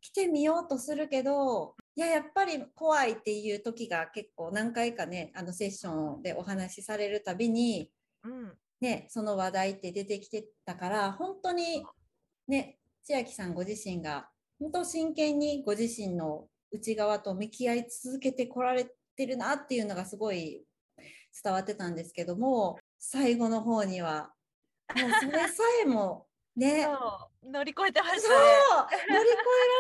[0.06, 7.90] 来てみようとするけどいややっぱり怖いっていう時が結構何回かねあのセッションでお話しされるたびに
[8.22, 8.52] うん。
[8.78, 11.82] ね、その話題って出てきてたから本当に
[12.46, 14.28] ね千秋さんご自身が
[14.60, 20.62] 本当真剣にご自身の内側と向き合い続けてこられてるなっていうのがすごい
[21.42, 24.30] 伝わってたんですけども最後の方には
[24.94, 26.88] もうそれさえもね。
[27.44, 28.36] 乗り越えてまそうしたね。
[29.10, 29.38] 乗り越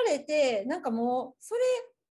[0.08, 1.60] えられてなんかもうそれ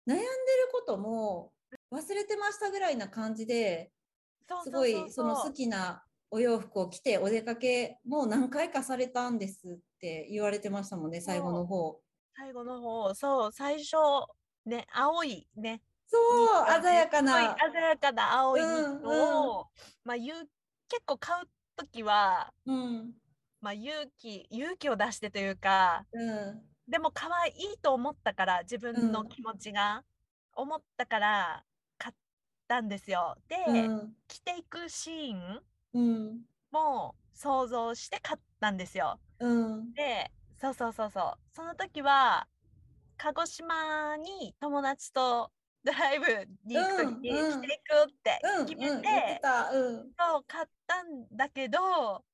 [0.06, 0.28] 悩んでる
[0.72, 1.52] ことも
[1.92, 3.90] 忘れてましたぐらいな感じで
[4.64, 12.00] すごいその好きなお洋服を着てお出かけもう何回かされたんですって言われてましたもんね最後の方。
[12.36, 13.96] 最後の方、そう、最初、
[14.66, 15.80] ね、青いね。
[16.08, 16.82] そう。
[16.82, 17.56] 鮮やかな。
[17.72, 19.66] 鮮やかな青いニットうんを、
[20.04, 20.34] まあ、結
[21.06, 21.46] 構買う
[21.76, 23.12] ときは、うん
[23.64, 26.18] まあ、勇気、勇気を出してというか、う
[26.52, 26.64] ん。
[26.88, 30.04] でも可愛いと思ったから、自分のうん気持ちが、
[30.54, 31.66] 思ったから
[31.98, 32.16] 買っ
[32.68, 33.36] たんですよ。
[33.48, 34.16] で、うん。
[34.28, 36.44] 着ていくシーンうん。
[36.70, 39.20] も想像して買ったんですよ。
[39.38, 39.46] う
[39.76, 39.94] ん。
[39.94, 41.54] で、そうそうそうそう。
[41.54, 42.48] その時は、
[43.18, 45.52] 鹿児島に友達と
[45.84, 46.26] ドライブ
[46.64, 47.52] に行く時にうん。
[47.54, 47.62] うん。
[47.62, 48.66] 着ていくってうん。
[48.66, 49.44] 決めて、
[50.18, 52.24] そう買ったんだけど、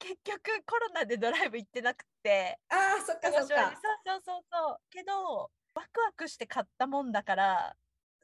[0.00, 3.56] 結局コロナでドライブ行ってなくて、あーそっかそっかそう
[4.04, 4.78] そうそうそう。
[4.90, 7.76] けど、ワクワクして買ったもんだから、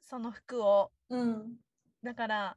[0.03, 0.91] その服を。
[1.11, 1.57] うん
[2.03, 2.57] だから、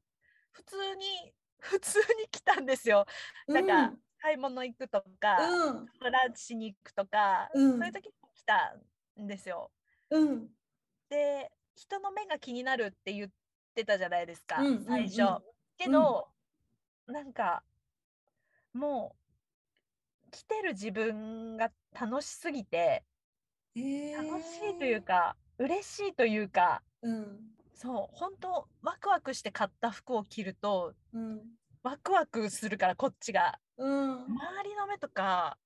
[0.52, 3.06] 普通に、普通に来たんですよ。
[3.48, 8.78] なんか、買い物行くとか、うんランチしに行くとか、うんそういう時に来た
[9.22, 9.72] んですよ。
[10.12, 10.48] うん
[11.10, 13.30] で、人の目が気になるって言っ
[13.76, 15.44] てたじゃないですか、うんうんうん最初。
[15.78, 16.30] けど、
[17.08, 17.64] なんか、
[18.74, 19.16] も
[20.28, 23.04] う、来てる自分が楽しすぎて、
[23.76, 27.40] へー楽しいというか、嬉しいというか、うん。
[27.74, 31.42] そう、本当ワクワクして買った服を着ると、うん。
[31.84, 33.60] ワクワクするから、こっちが。
[33.78, 34.26] うん。
[34.26, 35.58] 周りの目とか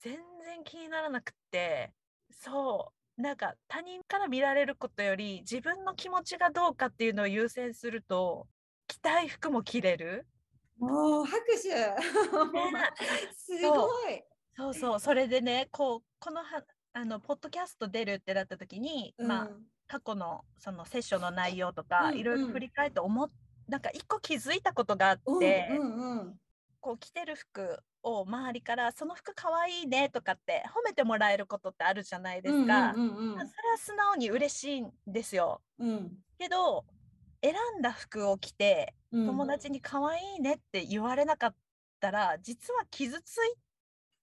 [0.00, 1.92] 全然気にならなくって
[2.30, 8.48] そうなんか他人から見られることより自分の気持ちがどうかっていうのを優先すると
[8.86, 10.26] 着たい服も着れる
[10.80, 11.56] もう拍手。
[13.36, 14.22] すごい。
[14.56, 15.00] そうそう。
[15.00, 23.28] それでねこうこのはあのポッドキャスト出るってなった時に、まあうん過去のそのセッションの内容とか、うんいろいろうん振り返って思っ
[23.66, 26.40] なんか一個気づいたことがあうんって、うんうん
[26.80, 32.92] こう着てる服を周りから「その服かわいいね」とかって褒めてもらえることってあるじゃないですか。
[32.92, 33.34] うんうん。
[33.34, 35.60] まあそれは素直に嬉しいんですよ。
[35.78, 36.18] うん。
[36.38, 36.86] けど
[37.42, 41.54] 選んだ服を着てうん友達に可愛いねって言われなかっ
[42.00, 43.54] たら、実は傷つい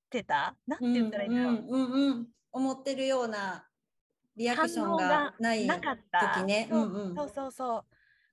[0.09, 0.55] てた？
[0.65, 1.51] なんて言ったらいいんだろう。
[1.51, 3.67] うんうんうんうん思ってるような
[4.35, 6.67] リアクションがない時ね。
[6.71, 7.15] そううんうん。
[7.15, 7.85] そうそうそう。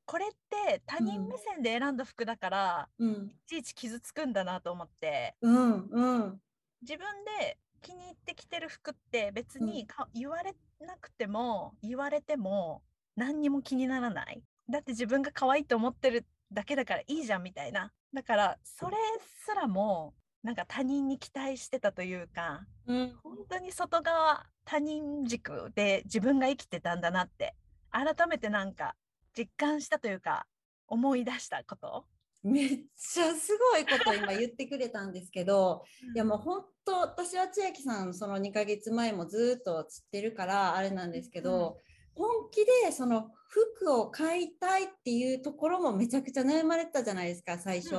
[0.06, 3.10] これって他人目線で選んだ服だから、うん。
[3.26, 5.34] いちいち傷つくんだなと思って。
[5.42, 6.40] うんうん。
[6.80, 7.06] 自分
[7.40, 12.82] で気に入ってきてる服って別うんにか、言われなくても言われても
[13.16, 17.92] 何にも気にならないだって自分が可愛いと思ってるだけだからいいじゃんみたいな。
[18.12, 18.96] だからそれ
[19.44, 23.16] すらもなんか他人に期待してたというかうん。
[23.22, 27.54] 本当に外側他人軸で自分が生きてたんだなって
[27.90, 28.94] 改めてなんか
[29.36, 30.46] 実感したというか
[30.86, 32.06] 思い出したこと？
[32.44, 35.82] めっちゃすごいこと今言ってくれたんですけど
[36.14, 41.78] いやもう本当私は千秋さんその2ヶ月前もずっと知ってるからあれなんですけど、
[42.14, 47.94] 本気でその服を買いたいっていうところもめちゃくちゃ悩まれてたじゃないですか最初、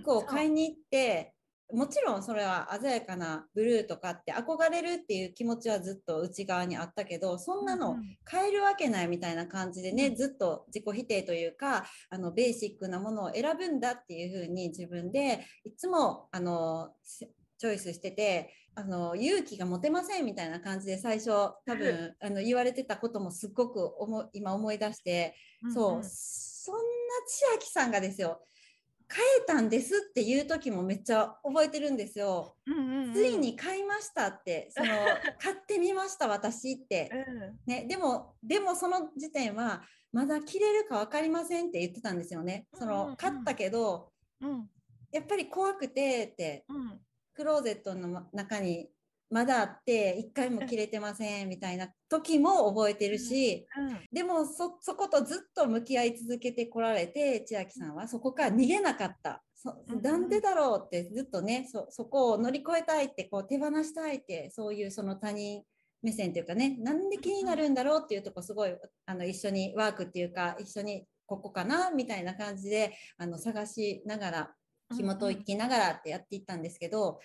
[0.00, 1.34] 服を買いにに行って
[1.72, 10.14] もちろんそれは鮮やかなブルーとかって憧れるっていう気持ちはずっと内側にあったけどそんなの買えるわけないみたいな感じでね、うん。
[10.14, 17.30] ずっと自己否定というかあのベーシックなものを選ぶんだっていうふうに自分でいつもあのせ
[17.62, 25.36] チョイスしててあの勇気が持てませんみたいな感じで最初多分あの言われてたこともすっごく思今思い出して、
[25.72, 26.80] そうそんな
[27.28, 28.40] 千秋さんがですよ
[29.14, 32.56] 変えたんですっていう時もめっちゃ覚えてるんですよ。
[32.66, 34.88] うんうんうんついに買いましたってその
[35.38, 37.10] 買ってみました私って。
[37.12, 37.60] うん。
[37.66, 42.66] ね、でもでもその時点はまだ着れるか分かりませんって言ってたんですよね。
[42.74, 43.10] そうんうんうん。
[43.10, 44.68] の買ったけどうん
[45.12, 46.64] やっぱり怖くてって。
[46.68, 47.00] うん
[47.34, 48.88] クローゼットの中に
[49.30, 53.66] まだあって一回も着れてませんみたいな時も覚えてるし、
[54.12, 59.42] でもそそことずっと向き合い続けてこられて千秋さんはそこから逃げなかった。
[60.02, 65.62] なんでだろうってずっとねそそこを乗り越えたいってこう手放したいってそういうその他人
[66.02, 68.74] 目線というかねなんで気になるんだろうっていうとこすごい
[69.06, 74.50] あの一緒にワークっていうか一緒にここかなみたいな感じであの探しながら
[74.92, 77.20] 紐解きながらってやっていったんですけど、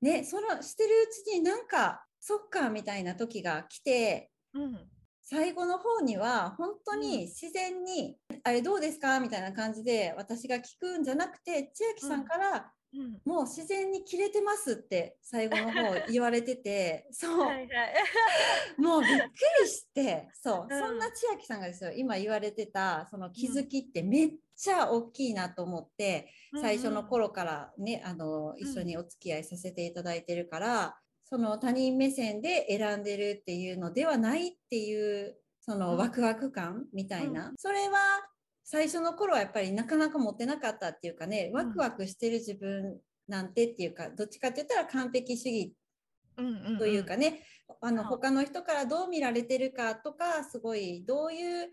[0.00, 4.90] ねそのしてるうちになんかそっかみたいな時が来てうん。
[5.26, 17.40] 最後の方には本当に自然に「あれどうですか?」みたいな感じで私が聞くんじゃなくて千秋さんからうん「もう自然に切れてます」って最後の方言われてて そう。
[17.40, 17.94] はいはい。
[18.76, 19.22] もうびっく
[19.62, 20.78] りしてそう、うん。
[20.78, 37.98] そんな千秋さんがですよ今言われてたその気づきってめっちゃ大きいなと思って、最初の頃からねあの一緒にお付き合いさせていただいてるから、その他人目線で選んでるっていうのではないっていうそのワクワク感みたいな、それは
[38.64, 45.74] 最初の頃はやっぱりなかなか持ってなかったっていうかねワクワクしてる自分なんてっていうかどっちかって言ったら完璧主義
[46.78, 47.42] というかね、
[47.80, 51.70] あの他の人からどう見られてるかとかすごいどういう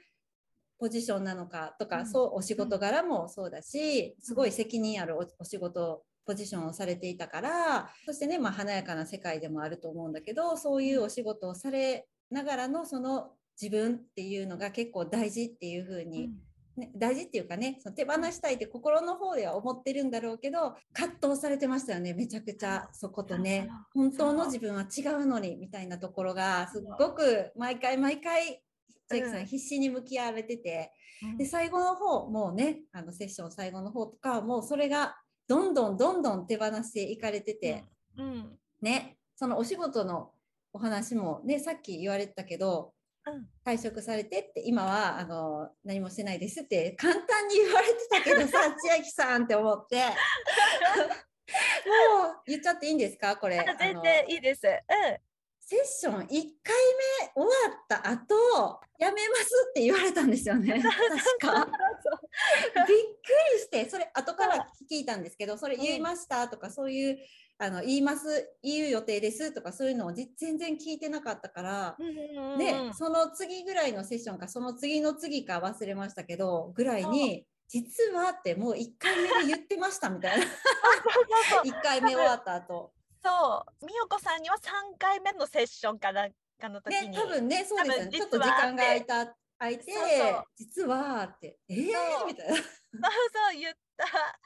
[0.82, 2.06] ポジションなのかとか、うん。
[2.08, 16.30] そうお仕事柄もそうだし、すごい責任あるおお仕事ポジションをされていたからそしてね、まあ、華やかな世界でもあると思うんだけどそういうお仕事をされながらのその自分っていうのが結構大事っていうふうに、
[16.78, 23.70] ね、大事っていうかねその手放したいって心の方では思ってるんだろうけど葛藤されてましたよねめちゃくちゃそことね。
[23.94, 28.62] 本当の自分は違うのにみたいなところがすっごく毎回毎回
[29.12, 30.92] 千秋さうんん必死に向き合われてて、
[31.24, 31.38] うん。
[31.38, 35.16] で最後の方もうねあのセッション最後の方とかはもうそれが
[35.48, 37.84] どんどんどんどん手放していかれてて、
[38.18, 38.58] うん。
[38.82, 40.32] ねそのお仕事の
[40.74, 42.94] お話もねさっき言われてたけど
[43.26, 43.48] うん。
[43.66, 50.04] 退職されてって今はあの何もしてないですって簡単に言われてたけどさ 千秋さんって思って。
[51.52, 53.36] もう言っちゃっていいんですか？
[53.36, 53.64] これ。
[53.78, 54.66] 全然いいです。
[54.66, 55.31] うん
[55.72, 56.38] セッション1回目
[57.34, 58.36] 終わった後
[59.00, 60.74] やめますって言われたんですよね。
[60.84, 61.66] 確か。
[62.76, 62.94] びっく
[63.54, 67.20] りしてそれ後から聞いたんですけどそれ言いましたとかそういう
[67.58, 71.98] あの言います言う予定ですとかそういうのをじ全然聞いてなかったから
[72.58, 80.44] で、その次ぐらいのセッションか、その次の次か忘れましたけど、ぐらいに、実はってもう1回目で言ってましたみたいな。
[80.44, 81.72] そうそうそう。
[81.72, 82.92] 1回目終わった後。
[83.24, 87.18] そう、みよこさんには三回目のセッションかなんかの時ね、に。
[87.18, 88.12] 多分ね、そうですよね。
[88.12, 89.86] ちょっと時間が空いた、空いて
[90.56, 92.56] 実はって、えーそうみたいな。
[92.56, 92.64] そう
[93.52, 94.06] そう言った。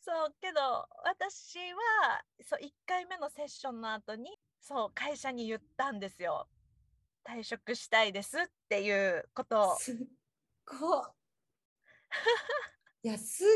[0.00, 6.48] そうけど私はそう1回目のセッションの後にそう会社に言ったんですよ。
[7.24, 9.76] 退職したいですっていうことを。
[9.76, 9.96] すっ
[10.64, 11.02] ごい。
[13.02, 13.46] いや、すっ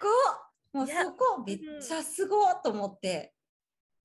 [0.00, 0.84] ごい。
[0.84, 3.35] もうそこ、めっちゃすごいと思って。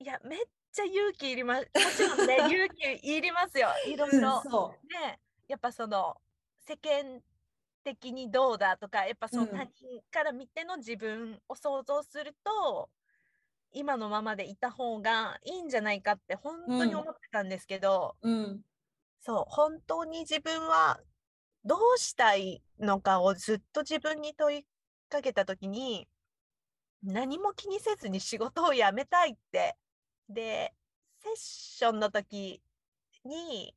[0.02, 0.40] いやめっ
[0.72, 1.62] ちゃ勇気いります。
[1.62, 3.70] もちろんね 勇気いりますよ。
[3.86, 4.42] いろいろ。
[4.44, 6.20] うんそねやっぱその
[6.58, 7.22] 世間
[7.84, 12.90] 的にどうだとかやっぱそのうん他人から見ての自分を想像すると、
[13.72, 18.30] 今のままでいた方がいいんじゃないかって本当にうん思ってたんですけど、う。
[18.30, 18.66] うん。
[19.20, 21.00] そう本当に自分は
[21.64, 24.66] どうしたいのかをずっと自分に問い
[25.10, 26.08] かけた時に
[27.04, 29.76] 何も気にせずに仕事を辞めたいって
[30.34, 30.74] で
[31.24, 32.62] セッションの時
[33.26, 33.76] に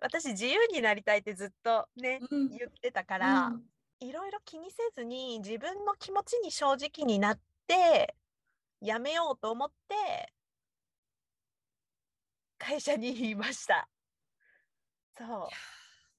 [0.00, 3.62] 私自由になりたいってずっとね、うん言ってたから、うん
[4.00, 8.16] いろいろ気にせずに自分の気持ちに正直になって
[8.82, 10.32] 辞めようと思って
[12.58, 13.88] 会社に言いました。
[15.16, 15.28] そう。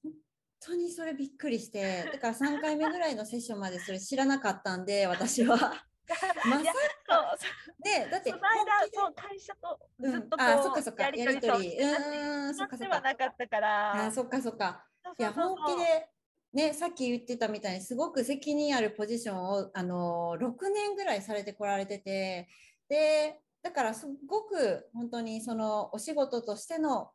[0.02, 0.12] 本
[0.60, 5.86] 当にそれびっくりして、だから3回目ぐらいのセッションまでそれ知らなかったんで、私は。
[6.46, 6.72] まさ
[7.08, 7.38] そう。
[7.38, 10.12] そね、だってその間そう会社とうん。
[10.12, 11.02] ずっとこう、あそっかそっか。
[11.04, 13.00] やり取りとりうーんそっかそっか。
[13.00, 14.06] なかったから。
[14.06, 14.86] あそっかそっか。
[15.18, 16.08] いや本気で
[16.54, 22.48] ねさっき言ってたみたいにすごく責任あるポジションをあの6年ぐらいされてこられてて
[22.88, 27.10] でだからすごく本当にそのお仕事としての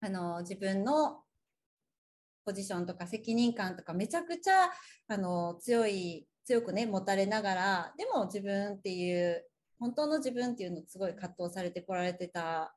[0.00, 1.22] あの自分の
[2.44, 4.70] ポジションとか責任感とかめちゃくちゃ
[5.08, 9.44] あの強い強くね持たれながらでも自分っていう
[9.78, 12.74] 本当の自分っていうのすごい葛藤されてこられてた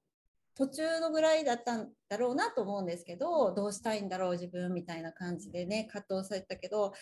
[0.55, 6.93] 途中のぐらいだったんだろうなと思うんですけどどうしたいんだろう自分みたいな感じでね葛藤されたけど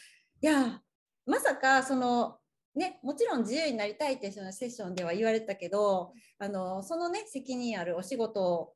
[0.41, 0.81] いや
[1.25, 2.37] まさかその
[2.75, 8.73] ね、もちろん自由になりたいってそのセッションでは言われたけどあのそのね責任あるお仕事を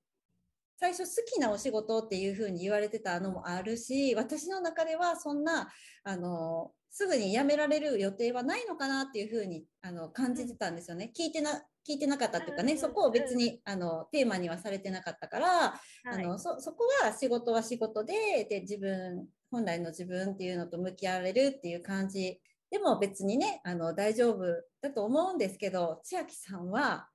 [0.79, 5.67] 最初好きなお仕事っていうふうに言われてたのもあるし私の中ではそんな
[6.05, 11.11] あのすぐに辞められる予定はないのかなっていうふうにあの感じてたんですよね。
[11.17, 11.51] 聞いてな
[11.87, 15.73] 聞いてなかったっていうかね、そこを別にあのテーマにはされてなかったから、は
[16.05, 24.43] い、あのそそこは仕事は仕事でで自分本来の自分っていうのと向き合われるっていう感じでも別にねあの大丈夫
[24.81, 27.07] だと思うんですけど千秋さんは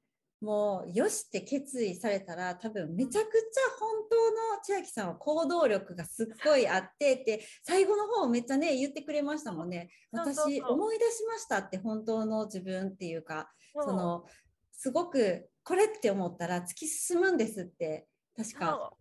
[0.45, 9.89] もうよしって決意されたら多分めちゃくちゃ本当の千秋さんは行動力がすっごいあってって最後の方めっちゃね言ってくれましたもんね。
[10.13, 14.25] 私思い出しましたって本当の自分っていうかその
[14.71, 18.93] すごくこれって思ったら突き進むんですって確か。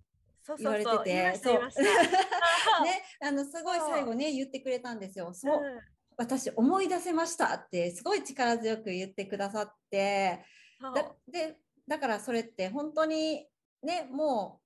[0.57, 1.61] 言われててそう。
[2.83, 5.33] ねあのすごい最後ね言ってくれたんですよ。
[5.33, 5.79] そう、うん
[6.17, 10.43] 私思い出せましたってすごい力強く言ってくださって
[10.91, 11.57] だで
[11.87, 13.45] だからそれって本当に
[13.81, 14.59] ねも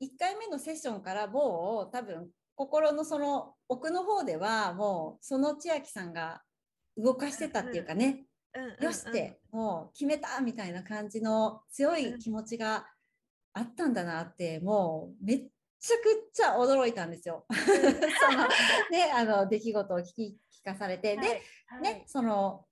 [0.00, 6.42] う1回目のセッションからもう多分心のその奥の方ではもうその千秋さんが
[6.96, 8.24] 動かしてたっていうかね、
[8.80, 12.86] よしってもう決めたみたいな感じの強い気持ちが
[13.52, 15.38] あったんだなってもうめっ
[15.80, 17.46] ちゃくちゃ驚いたんですよ。
[17.50, 18.48] その
[18.90, 22.64] ね、あの出来事を聞き聞かされて、はい、で、はい、ね、その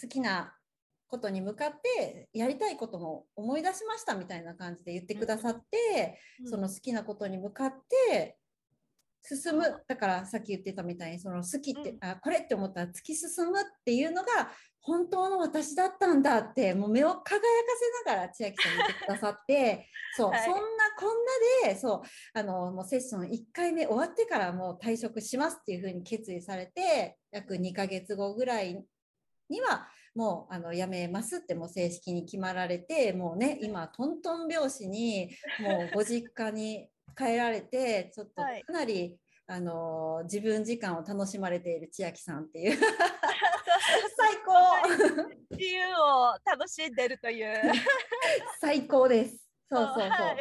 [0.00, 0.54] 好きな
[1.14, 7.74] ことに向かってやりたいことも思い出しましたみたいな感じで言ってくださって、うん、その好きなことに向かっ
[8.10, 8.36] て
[9.22, 9.62] 進む。
[9.86, 14.50] だからさっき言ってたみたいにその好きって、うん、あこれって思ったら突き進むっていうのが
[14.80, 17.40] 本当の私だったんだってもう目を輝か
[18.04, 19.88] せながら千秋さん言ってくださって
[20.18, 20.60] そう、はい、そんな
[20.98, 21.08] こん
[21.64, 22.02] なでそう
[22.34, 28.84] あのもうセッション1回目終わってからもう退職しますっていうふうに決意されて約2ヶ月後ぐらい
[29.48, 42.78] にはもうあの辞めますってもう正式に決まられてもうね今トントン拍子にもうご実家に帰られてちょっとかなり、はい、あの自分時間を楽しまれている千秋さんっていう。
[44.16, 45.24] 最高。
[45.50, 47.60] 自由を楽しんでるという。
[48.60, 49.44] 最高です。
[49.70, 50.36] そうそうそう、は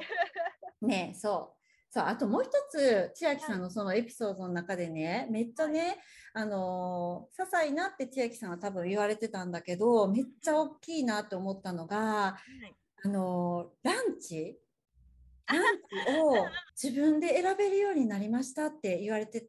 [0.82, 1.63] い、ねそう
[1.94, 5.96] そうあともう一つ千秋さんのそのエピソードの中でねめっちゃね、はい、
[6.34, 12.38] あの些細なって千秋さんは多分言われてたんだけどめっちゃ大きいなと思ったのが、は
[12.68, 12.74] い、
[13.06, 14.58] あのランチ？
[15.46, 16.48] ランチを
[16.82, 19.46] 自分で選べるようになりましたって言われて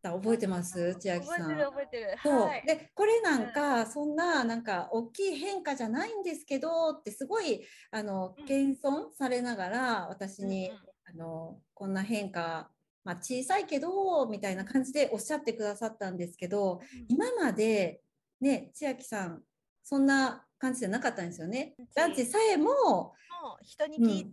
[0.00, 0.94] た覚えてます？
[1.00, 1.48] 千秋さん。
[1.48, 1.66] 覚えてる。
[1.66, 2.18] 覚えてる。
[2.22, 12.70] そう、はい、でこれなんか、そんななんか大きい変化じゃないんですけどってすごいあの謙遜されながら私に、うんあのこんな変化
[13.02, 18.02] まあ、小さいけどみたいな感じでおっしゃってくださったんですけど、今まで
[18.42, 19.42] ね千秋さん
[19.82, 21.74] そんな感じじゃなかったんですよね。
[21.96, 23.14] ランチさえも
[23.62, 24.32] 人に聞いて、うん、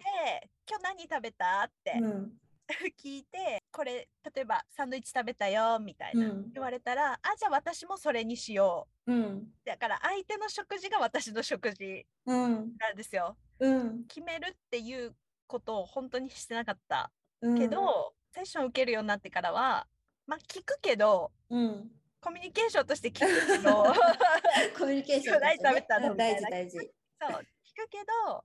[0.69, 2.31] 今日何食べたって、うん、
[3.01, 15.15] 聞いてこれ例えばサンドイッチ食べたよみたいな、うん、言われたらあじゃあ私もそれにしよう、うん、だから相手の食事が私の食事なんですよ、うん、決めるっていう
[15.47, 17.11] ことを本当にしてなかった。
[17.57, 19.87] けど、セッション受けるようになってからは
[20.27, 23.85] まあ聞くけど、コミュニケーションとして聞くけど
[24.77, 26.77] コミュニケーション、 ね、食べたの大事大事。
[26.77, 28.43] そう聞くけど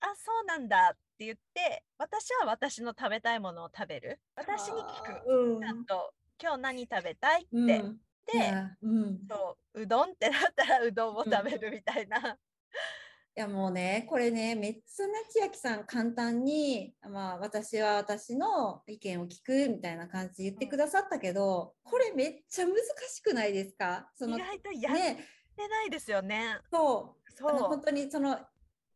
[0.00, 4.20] あそうなんだって言って私は私の食べたいものを食べる。
[4.34, 6.12] 私に聞く、うん、ちゃんと
[6.42, 7.72] 今日何食べたいって、うん、で、
[8.82, 12.36] うん、そううどんってなったらうどんを食べるみたいな。
[13.36, 22.76] いやもうねこれねめっちゃね千秋さん簡単に、まあ、私は私の意見を聞くみたいな感じで言ってくださったけど、これめっちゃ難
[23.14, 24.08] しくないですか？
[24.14, 26.56] その意外とやってないですよね。
[26.72, 27.32] そう。
[27.36, 27.58] そう。
[27.58, 28.38] 本当にその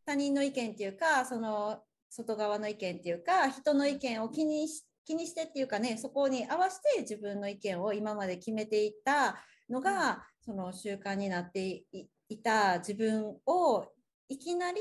[0.06, 9.36] 他人の意見っていうかその外側の意見っていうか人の意見を気にし気にしてっていうかねそこに合わせて自分の意見を今まで決めていった
[9.68, 11.84] のが、その習慣になって
[12.30, 13.84] いた自分を
[14.30, 14.80] いきなり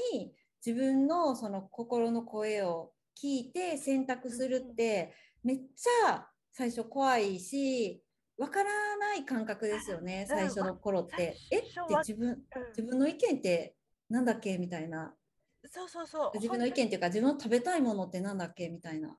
[0.66, 2.92] 自分のその心の声を
[3.22, 8.02] 聞いて選択するってめっちゃ最初怖いし
[8.38, 11.36] わからない感覚ですよね最初の頃って。
[11.52, 11.60] え？
[11.60, 11.68] って
[12.08, 12.38] 自分
[12.70, 13.76] 自分の意見って
[14.10, 14.58] なんだっけ？
[14.58, 15.14] みたいな。
[15.66, 16.32] そうそうそう。
[16.36, 18.70] 自分の意見っていうか自分の食べたいものってなんだっけ？
[18.70, 19.18] みたいな。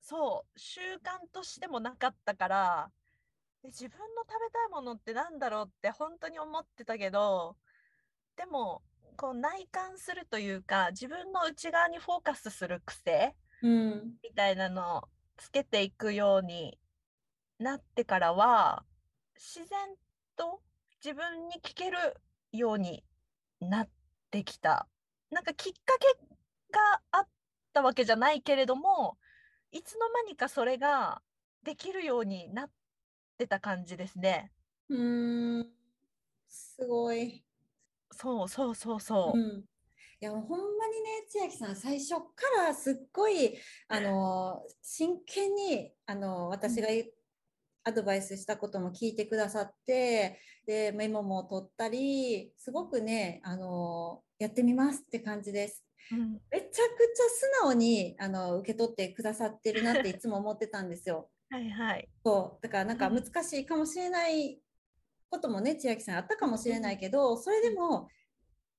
[0.00, 0.58] そう。
[0.58, 2.90] 習慣としてもなかったから
[3.62, 7.56] で自分の食べたいものってなんだろうって本当に思ってたけど
[8.36, 8.82] でも
[9.16, 16.78] こう内観するというか自分の内側にフォーカスする癖うんみたいなのをつけていくように
[17.58, 18.84] なってからは
[19.36, 19.78] 自然
[20.36, 20.60] と
[21.04, 21.98] 自分に聞ける
[22.52, 23.04] ように
[23.60, 23.88] なっ
[24.30, 24.88] てきた。
[25.30, 26.06] なんかきっかけ
[26.72, 27.28] があっ
[27.72, 29.18] たわけじゃないけれども
[29.72, 31.22] いつの間にかそれが
[31.64, 32.70] できるようになっ
[33.38, 34.52] てた感じですね。
[34.88, 35.66] うーん
[36.48, 37.44] すごい。
[38.14, 39.40] そうそうそうそうう。
[39.40, 39.64] ん、い
[40.20, 42.24] やもうほんまにね千秋さん最初か
[42.66, 43.58] らすっごい
[43.88, 47.10] あの真剣にあの私がい
[47.86, 55.84] アドバイスしたことも聞いてくださってでメモも取ったりすごくねあのやってみますって感じです。
[56.12, 56.82] うんめちゃくちゃ
[57.60, 61.30] 素直にあの受け取ってくださってるなっていつも思ってたんですよ。
[61.50, 62.08] はいはい。
[62.24, 64.60] そうだからなんかうん難しいかもしれない
[65.34, 68.08] こともね千秋さんあったかもしれないけどそれでも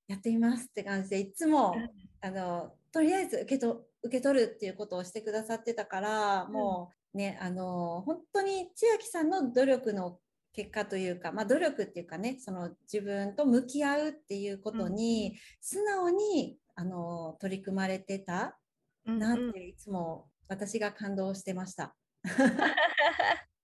[0.08, 1.76] やってみますって感じでいつも
[2.22, 10.20] あのとりあえず受けと受け取るっていうことをしてくださってたからもうねあの本当に千秋さんの努力の
[10.54, 18.58] 結果というか、まあ、努力っていうかねその自分と向き合うっていうことに素直にあの取り組まれてた
[19.06, 21.96] なっていつも私が感動してました。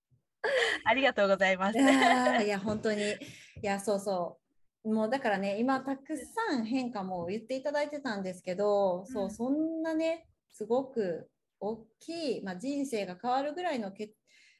[0.86, 1.78] ありがとうございます。
[1.78, 3.16] いやーいや本当にい
[3.62, 4.39] やそうそ
[4.84, 11.30] うもうだからね今たくさん変化も言っていただいてたんですけど、そううんそんなねすごく
[11.60, 14.14] 大きい、まあ、人生が変わるぐらいのけ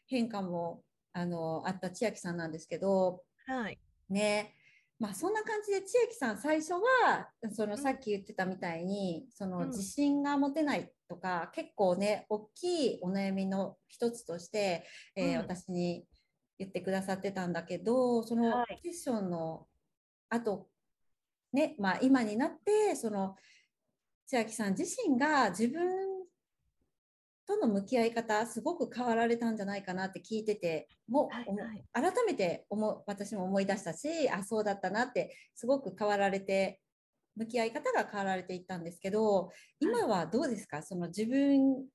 [0.06, 3.80] 変化もあのあった千秋さんなんですけどはい。
[4.10, 4.56] ね
[5.02, 7.78] まあそんな感じで千秋さん最初はそのん。
[7.78, 9.68] さっき言ってたみたいに、そのうん。
[9.70, 14.86] 自信が持てないとか、結構ね大きいお悩みの一つとして、
[15.16, 16.06] え私に
[16.60, 18.80] 言ってくださってたんだけどそのはい。
[18.84, 19.66] セッションの
[20.30, 20.68] 後
[21.52, 23.36] ねまあ今になってその
[24.28, 26.11] 千秋さん自身が自分
[27.52, 32.14] との向き合い方すごく変わられたんじゃないかなって聞いててもはいはい。
[32.14, 36.80] 改めて思う私も思い出したしあそうだったなってすごく変わられて
[37.36, 40.82] 向き合い方が変わられていったんですけど今はどうですか？
[40.82, 41.86] その自分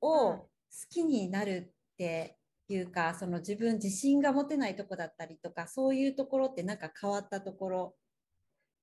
[0.00, 0.46] を好
[0.90, 2.38] きになるって
[2.68, 7.94] いうかその自分自信が持てないとこだったりとかそういうところってなんか変わったところ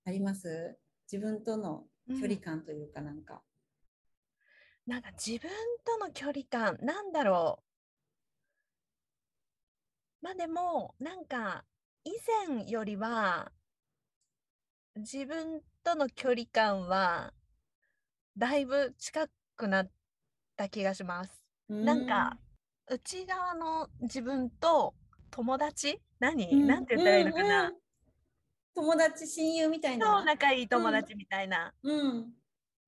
[0.05, 0.78] あります？
[1.11, 3.41] 自分との距離感というかなんか。
[4.88, 5.50] なんか自分
[5.84, 7.60] との距離感、なんだろ
[10.22, 10.26] う。
[10.26, 11.66] まあでも、なんか
[12.04, 12.12] 以
[12.48, 13.52] 前よりは、
[14.96, 17.34] 自分との距離感は、
[18.38, 19.92] だいぶ近くなっ
[20.56, 21.44] た気がします。
[21.68, 22.38] なんか、
[22.88, 24.94] 内側の自分と
[25.32, 26.00] 友達？
[26.20, 26.68] 何、うん。
[26.68, 27.76] なんて言ったらいいのかな、うんうん。
[28.76, 30.20] 友達親友みたいな。
[30.20, 31.74] 超仲いい友達みたいな。
[31.82, 32.34] うん、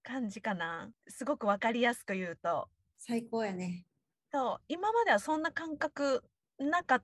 [0.08, 0.90] 感じかな。
[1.10, 2.70] すごくわかりやすく言うと。
[2.98, 3.86] 最高やね。
[4.32, 6.24] そう今まではそんな感覚
[6.58, 7.04] なかっ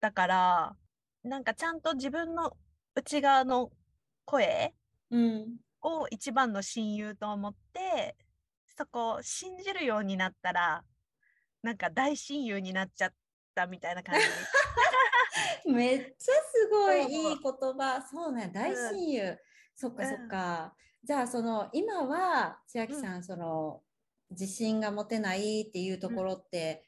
[0.00, 0.76] たから
[1.22, 2.56] なんかちゃんと自分の
[2.94, 3.70] 内側の
[4.24, 4.74] 声
[5.10, 8.16] うん、を一番の親友と思って
[8.78, 10.84] そこを信じるようになったら
[11.62, 13.12] なんか大親友になっちゃっ
[13.56, 14.26] たみたいな感じ
[15.72, 18.00] めっちゃすごいいい言葉。
[18.08, 19.38] そうね、大親友。
[19.74, 20.74] そっかそっうんか。
[21.02, 23.82] じゃあその今は千秋さん、その
[24.30, 26.84] 自信が持てないっていうところって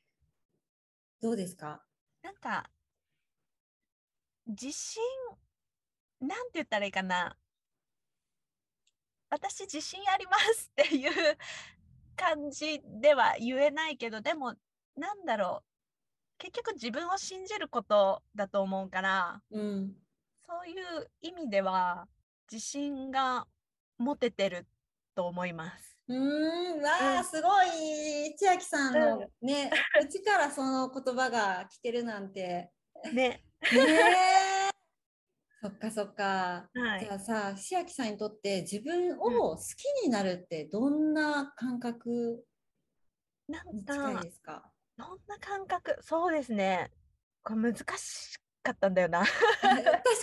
[1.21, 1.83] どうですか？
[2.23, 2.71] なんか
[4.47, 5.03] 自信
[6.21, 7.37] なんて言ったらいいかな。
[9.31, 11.11] 私自信ありますっていう
[12.15, 14.55] 感じでは言えないけどでも
[14.95, 15.65] なんだろう。
[16.39, 19.93] 結局自分を信じることだと思うからうん、
[20.45, 22.09] そういう意味では
[22.51, 23.47] 自信が
[24.03, 24.67] 持ててる
[25.15, 25.97] と思います。
[26.09, 32.71] うーん、わあ、うんすごい千秋さんのね、 口からその言葉が聞けるなんて。
[33.13, 33.13] ね。
[33.13, 33.45] ね
[34.69, 34.71] え。
[35.63, 36.69] そっかそっか。
[36.75, 42.45] はいじゃあさ、千秋さんにとって自分を好きになるってどんな感覚
[43.49, 44.73] なんに近いかですか？
[44.97, 45.97] どんな感覚？
[46.03, 46.91] そうですね。
[47.45, 49.21] これ難しかったんだよな。
[49.21, 49.77] 確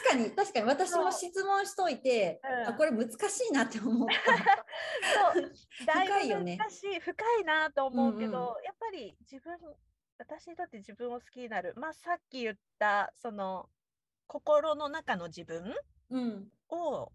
[0.08, 0.66] かに確かに。
[0.66, 2.68] 私も質問しといて、うん。
[2.70, 5.34] あこれ難しいなって思った。
[5.34, 5.52] そう。
[5.86, 6.58] だ深いよね。
[6.58, 9.58] 難しい深いなと思うけど、うんやっぱり自分
[10.18, 11.74] 私にとって自分を好きになる。
[11.76, 13.70] まあさっき言ったその
[14.28, 15.76] 心の中の自分
[16.10, 16.52] うん。
[16.70, 17.12] を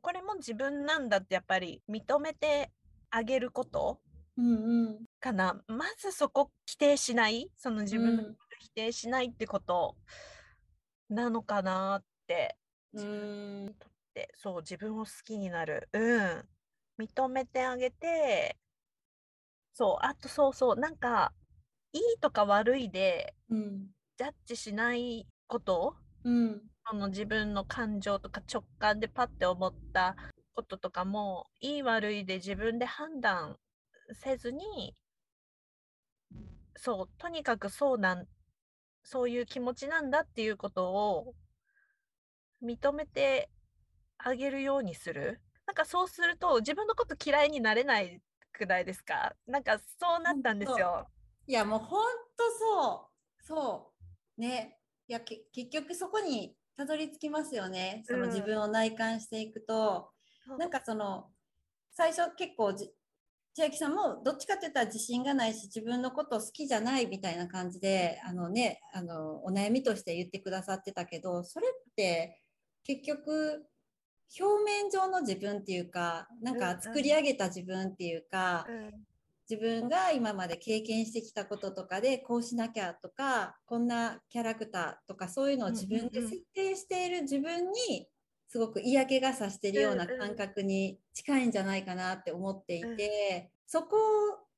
[0.00, 2.70] これも自分なんだってやっぱり認めて
[3.10, 4.00] あげること
[4.36, 5.04] うんうん。
[5.20, 5.62] かな。
[5.66, 8.36] まずそこ否定しない、その自分のうん。
[8.58, 9.96] 否定しないってこと
[11.14, 12.56] なのかなって。
[12.92, 13.74] うん
[14.14, 15.88] でそう、自分を好きになる。
[15.92, 16.48] うん。
[16.98, 18.56] 認めてあげて、
[19.72, 21.32] そう、あとそうそう、なんか、
[21.94, 23.86] いいとか悪いでうん
[24.16, 25.94] ジャッジしないこと
[26.24, 26.60] うん
[26.90, 30.16] その自分の感情とか直感でパッて思った
[30.54, 33.56] こととかもいい悪いで自分で判断
[34.12, 34.94] せずに
[36.76, 38.26] そうとにかくそうなん
[39.04, 41.34] そういう気持ちなんだっていうことを
[42.62, 43.50] 認めて
[44.18, 45.40] あげるようにする。
[45.66, 48.20] なんかそうすると自分のこと嫌いになれない
[48.52, 49.36] くないですか？
[49.46, 51.06] なんかそうなったんですよ。
[51.46, 52.04] いやもうほん
[52.36, 53.44] とそう。
[53.44, 53.92] そ
[54.38, 54.40] う。
[54.40, 54.80] ね。
[55.06, 58.02] いやけ結局そこにたどり着きますよね。
[58.06, 60.10] そのうん自分を内観していくと、
[60.58, 61.30] なんかその
[61.92, 62.90] 最初結構じ
[63.54, 72.42] 千秋さんもどっちかって言ったら自信がないし自分のこと好きじゃないみたいな感じであのねあのお悩みとして言ってくださってたけどそれって
[72.82, 73.64] 結局
[74.38, 76.82] 表面上の自分っていうかなんかうんうん。
[76.82, 78.92] 作り上げた自分っていうか、うん。
[79.48, 86.30] 自分が今まで経験してきたこととかでこうしなきゃとかこんなキャラクターとかそういうのを自分でうんうんうん。
[86.30, 88.08] 設定している自分に
[88.54, 93.96] すごく嫌気がさしてるような感覚に近いんじゃないかなって思っていて、そこ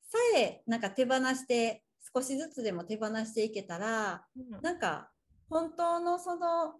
[0.03, 1.83] さえなんか手放して
[2.15, 4.61] 少しずつでも手放していけたらうん。
[4.61, 5.09] なんか
[5.49, 6.75] 本当のその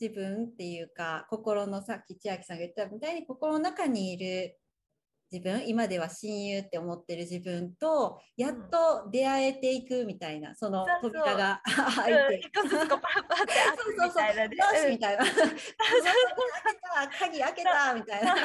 [0.00, 4.56] 自分っていうか心のさっき千秋さんが言ったみたいに心の中にいる
[5.32, 11.62] 自分今では親友って思ってる自分とやっと出会えていくみたいなそのそうそう扉が
[11.96, 12.48] 開うん いて。
[12.48, 14.56] 一個ずつこうパッパッって開くみたいなね。
[14.56, 15.24] よしうんみたいな。
[17.18, 18.34] 鍵開けたみたいな。
[18.34, 18.36] あ、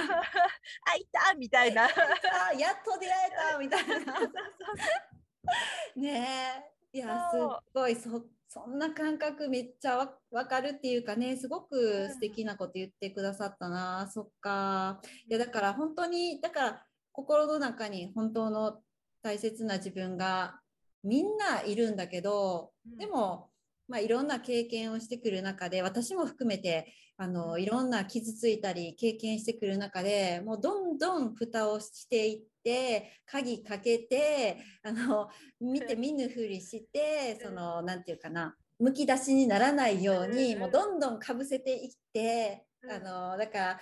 [0.95, 1.83] いたみたいな。
[1.85, 3.95] あやっと出会えたみたいな。
[3.95, 6.63] そうそうね
[6.93, 8.17] えいやすそうっごいそ
[8.65, 15.01] そんな感覚めっちゃわ分かるっていうかねすごく素敵なこと言ってくださったな、そっか。
[15.29, 18.79] いやだから本当にだから心の中に本当の
[19.23, 20.59] 大切な自分が
[21.03, 22.97] みんないるんだけど、うん。
[22.97, 23.49] でも、
[23.87, 35.29] まあ、いろんな経験をしてくる中で私も含めてあのいろんな傷ついたり経験してくる中でもうどんどん蓋をしていって鍵かけてあの
[35.59, 42.91] 見て見ぬふりしてそのなんていうかなむき出しにならないようにうんもうどんどんかぶせていってうん。
[42.91, 43.79] あのだから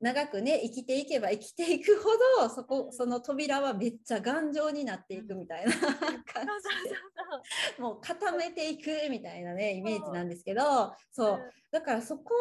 [0.00, 2.10] 長くね生きていけば生きていくほ
[2.42, 6.96] どそこその扉はめっちゃ頑丈になっていくみたいな 感じで。
[7.78, 10.94] もう固めていくみたいなねイメージなんですけどそう。
[11.12, 12.34] そうだからそこ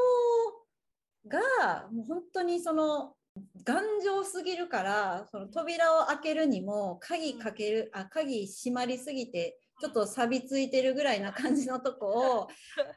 [1.27, 3.15] がもう本当にその
[3.63, 12.47] 頑丈すぎるからその扉を開けるにも鍵かけるあ鍵閉まりすぎてちょっと錆びついてるぐらいな感じのとこを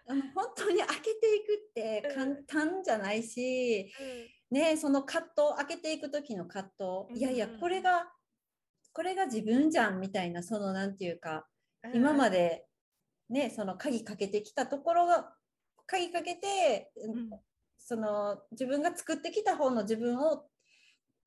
[0.07, 3.91] あの本当に開けていくって簡単じゃないし、
[4.51, 6.71] ね、その葛藤開けていく時の葛
[7.09, 7.19] 藤。
[7.19, 8.07] いやいやうんこれが
[8.93, 11.47] これが自分じゃんみたいなそのなんていうか
[11.85, 12.67] うん今まで
[13.29, 15.33] ねその鍵かけてきたところが
[15.87, 17.31] 鍵かけて、うん。
[17.79, 20.45] その自分が作ってきた方の自分を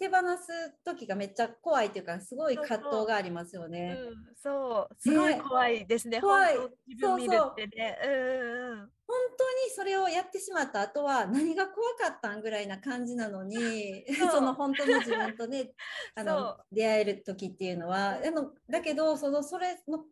[0.02, 3.95] 手放す時がめっちゃ怖いというかすごい葛藤がありますよね。
[3.99, 6.20] うん、そう、すごいね怖いですね。
[6.20, 7.99] 怖い自分見るってね。
[8.04, 8.78] うんうんうん。
[8.80, 15.72] 本当にそれをやってしまった後は何が怖かったんぐらいな感じなのにそう その本当の自分とね
[16.16, 20.06] あのそう出会える時っていうのはあのだけどそのそれの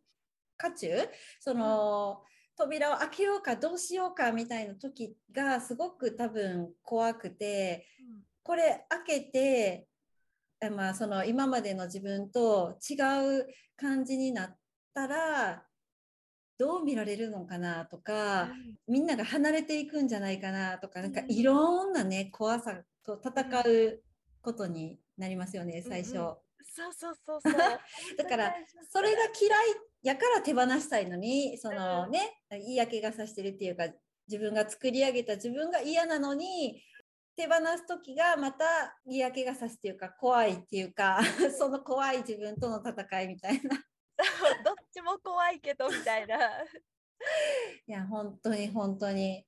[0.57, 0.89] 渦中
[1.39, 2.21] その、
[2.57, 7.87] 扉を開けようかどうしようかみたいな時がすごく多分怖くて
[8.49, 9.87] これ開けて
[10.59, 12.95] あまあその今までの自分と違
[13.41, 13.47] う
[13.77, 14.57] 感じになっ
[14.91, 15.61] たら
[16.57, 18.49] どう見られるのかなとか、
[18.87, 21.31] みんなが離れていくんじゃないかなとか、なんかうん。
[21.31, 24.01] いろんなね、怖さと戦う
[24.41, 26.15] ことになりますよね、最初。
[26.15, 26.25] うん。
[26.25, 26.35] うん
[26.71, 27.53] そうそうそうそう。
[28.17, 28.55] だから、
[28.91, 32.11] それが嫌いやから手放したいのに、そのうん。
[32.11, 33.87] ね、嫌気がさしてるっていうか、
[34.27, 36.83] 自分が作り上げた自分が嫌なのに、
[37.39, 38.65] 手放す時がまた
[39.05, 41.21] 嫌気がさすっていうか、怖いっていうか、
[41.57, 43.81] その怖い自分との戦いみたいな。
[44.65, 46.37] どっちも怖いけどみたいな。
[46.65, 46.65] い
[47.87, 49.47] や、本当に本当に。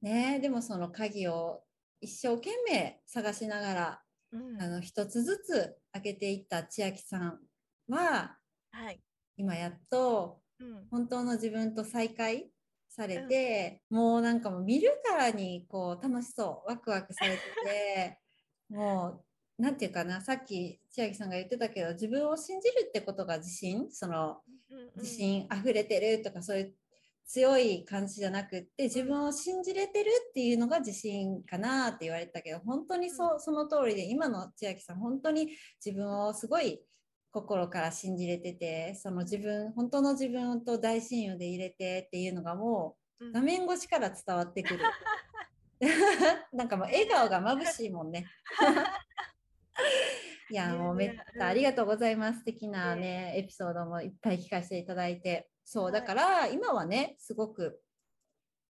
[0.00, 1.64] ねでもその鍵を
[2.00, 7.40] 一生懸命探しながら、うんあの一つずつ開けていった千秋さん
[7.88, 8.38] は
[8.70, 9.02] はい。
[9.36, 12.52] 今やっとうん本当の自分と再会
[12.90, 16.70] されて、もうなんかもう見るからにこう楽しそう。
[16.70, 18.18] ワクワクされてて。
[18.68, 19.22] も
[19.58, 20.20] うなんていうかな。
[20.20, 23.90] さっき千秋さんが言ってたけど自分を信じるってことが自信？
[23.90, 24.42] その
[24.96, 26.74] 自信あふれてるとかそういう
[27.26, 35.48] 強い感じじゃなくって自分を信じれてるっていうのが自信かなって言われたけど本当にそ,、その通りで今の千秋さん本当に
[35.84, 36.82] 自分をすごい
[37.32, 44.80] 心から信じれててその自分本当の自分と大親友で入れてっていうのがもう画面越しから伝わってくる。
[46.52, 48.26] なんかもう笑顔が眩しいもんね。
[50.50, 52.40] いやもうめっちゃありがとうございます。
[52.40, 55.48] 素敵なねエピソードもいっぱい聞かせていただいて。
[55.64, 57.80] そうだから今はねすごく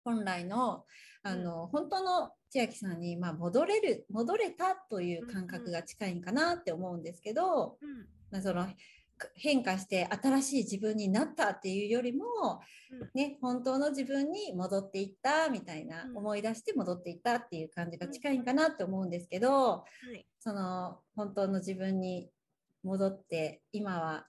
[0.05, 0.85] 本来の
[1.23, 8.07] あの、うん、本当の千秋さんに、まあ、戻れる戻れたという感覚が近いんかなって思うんですけど、うん、まあ、
[8.43, 8.67] その
[9.35, 12.25] 変化して新しい自分になったっていうよりも、
[12.91, 19.83] うん、ね、本当の自分に戻っていったみたいな、うん、思い出して戻っていったっていう感じが近いんかなって思うんですけど、うん、
[20.39, 22.31] その本当の自分に
[22.83, 24.27] 戻って今は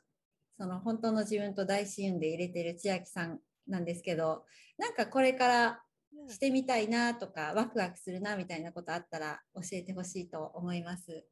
[0.57, 4.43] その本当の自分と大親友で入れてる千秋さんなんですけど
[4.77, 5.81] なんかこれから
[6.27, 11.25] してみたいなとか、ワクワクするなみたいなことあったら教えてほしいと思います。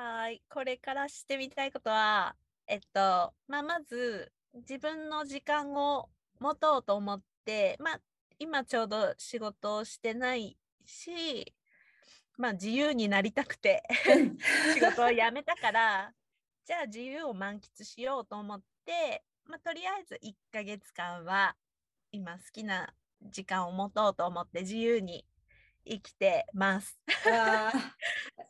[0.00, 0.40] はい。
[0.48, 2.36] これからしてみたいことは
[2.68, 8.00] えっとまあ、まず自分の時間を持とうと思ってまあ
[8.38, 11.52] 今ちょうど仕事をしてないし
[12.36, 13.82] まあ自由になりたくて
[14.72, 16.12] 仕事を辞めたから
[16.64, 21.56] じゃあ自由を満喫しようと思って、まあ、とりあえず1ヶ月間は
[22.12, 25.26] 今好きな時間を持とうと思って自由に
[25.88, 27.00] 生きてます。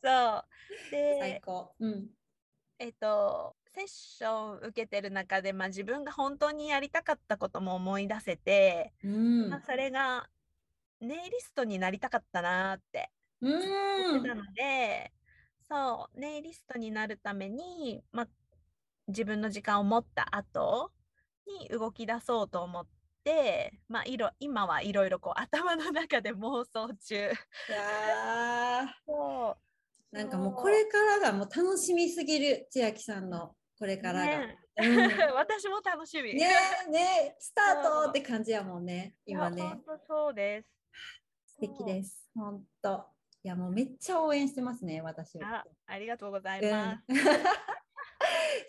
[0.03, 0.91] そう。
[0.91, 2.07] で最高、うん、
[2.78, 10.28] えっとセッション受けてる中で、まあ、自分が本当にやりたかったことも思い出せて、うん、まあ、それが
[11.01, 13.11] ネイリストになりたかったなって
[13.41, 15.12] 言ってたので、
[15.68, 18.28] そう、ネイリストになるために、まあ、
[19.07, 20.91] 自分の時間を持った後
[21.47, 22.86] に動き出そうと思っ
[23.25, 27.14] て、まあ、いろ今はいろいろこう頭の中で妄想中。
[27.16, 27.19] い
[27.73, 29.57] や そ
[30.12, 34.27] うなんかもうこれからがもう楽しみすぎる千秋さんのこれからが。
[34.27, 34.97] ねうん、
[35.35, 36.35] 私も楽しみ。
[36.35, 36.49] ね
[36.91, 39.62] ねスタートって感じやもんね今ね。
[39.62, 40.69] 本当そうです。
[41.47, 42.31] 素敵です。
[42.35, 43.05] 本当。
[43.45, 45.64] いやもうめっちゃ応援してますね私は。
[45.87, 47.05] ありがとうございます。
[47.09, 47.16] うん、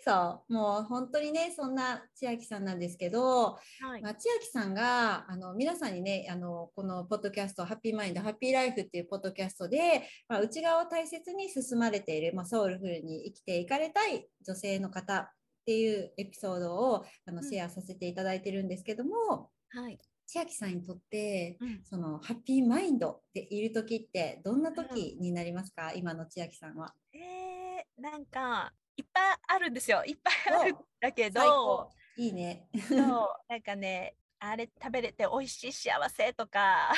[0.02, 15.28] そうもう本当にねそんな千秋さんなんですけど、はい、まあ、千秋さんがあの皆さんにねあのこのポッドキャスト「ハッピーマインドハッピーライフ」っていうポッドキャストで、まあ、内側を大切に進まれている、まあ、ソウルフルに生きていかれたい女性の方っ
[15.66, 26.94] ていうエピソードをあのシェアさせていただいてるんですけども、うん、はい、千秋さんにとって、うん、そのハッピーマインドでいる時ってどんな時になりますか、うん、今の千秋さんは。
[27.12, 30.04] えー、なんかいっぱいあるんですよ。
[30.04, 31.90] いっぱいあるんだけど。
[32.16, 32.68] いいね。
[32.88, 33.00] そう。
[33.48, 36.92] なんかねあれ食べれて美味しい幸せとか。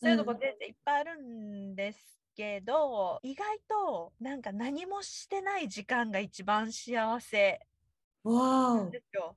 [0.00, 7.60] そういうのも全然いっぱいあるんですけど、うん、意外となんか何もしてない時間が一番幸せ
[8.24, 9.36] なんですよ。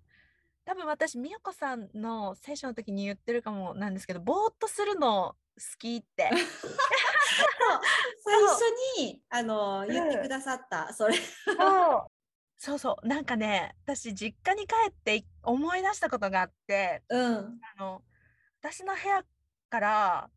[0.66, 6.30] 多分私美代子さんの聖書の時に言ってるかもなんですけどぼーっとするの好きって。
[8.24, 8.62] 最初
[9.00, 11.16] にあの言ってくださった、うん、それ。
[11.16, 12.08] そう。
[12.58, 13.08] そうそう。
[13.08, 18.04] なんかね私実家に帰って思い出したことがあって、うん、あの
[18.60, 19.26] 私の部屋
[19.70, 20.30] から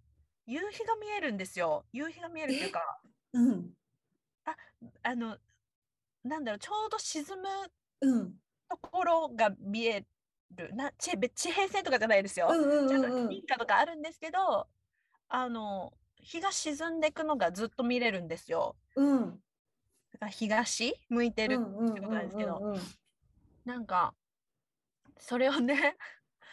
[0.47, 1.85] 夕日が見えるんですよ。
[1.93, 3.01] 夕日が見えるっていうか、
[3.33, 3.75] うん、
[4.45, 4.57] あ
[5.03, 5.39] あの
[6.22, 7.49] なんだろうちょうど沈む
[8.70, 10.07] ところが見え
[10.57, 12.48] るな地地平線とかじゃないですよ。
[12.48, 14.66] ちゃんととかあるんですけど
[15.28, 18.76] あの日が沈んでいくのがずっと見れるんですよ。
[18.96, 19.30] うん、
[20.12, 22.76] だから東向いてるってことなんですけど
[23.64, 24.14] なんか
[25.18, 25.96] それをね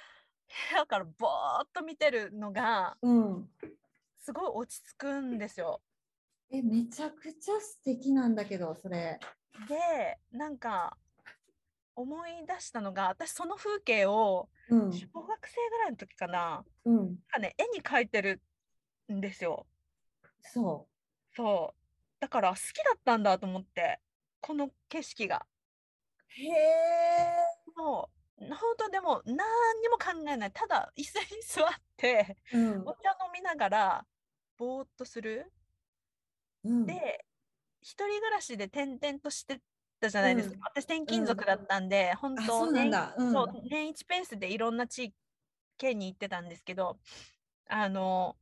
[0.72, 3.50] 部屋からぼーっと見てるのが、うん、
[4.20, 5.82] すごい落ち着くんですよ。
[6.52, 9.20] えめちゃくちゃ素敵なんだけどそれ。
[9.68, 10.98] でなんか
[11.96, 18.42] 思い出したのが私その風景を小学生ぐらいの時かな、うん、かね、絵に描いてる
[19.12, 19.68] んですよ。
[20.42, 21.36] そう。
[21.36, 21.82] そう。
[22.20, 24.00] だから好きだったんだと思って
[24.40, 25.46] この景色が。
[26.28, 27.36] へえ。
[27.76, 28.22] もう。
[28.42, 29.36] 本当でも何
[29.82, 30.52] にも考えない。
[30.52, 34.06] ただ椅子に座って、うん、お茶飲みながら
[34.58, 35.52] ぼーっとする。
[36.64, 37.24] うん、で
[37.82, 39.62] 一人暮らしで転々として
[40.02, 45.14] たじゃないですか、うん、私転勤族だったんで、うん、本当年,、うん、そう年1ペースでいろんな地
[45.78, 47.00] 県に行ってたんですけど、
[47.68, 48.36] あの、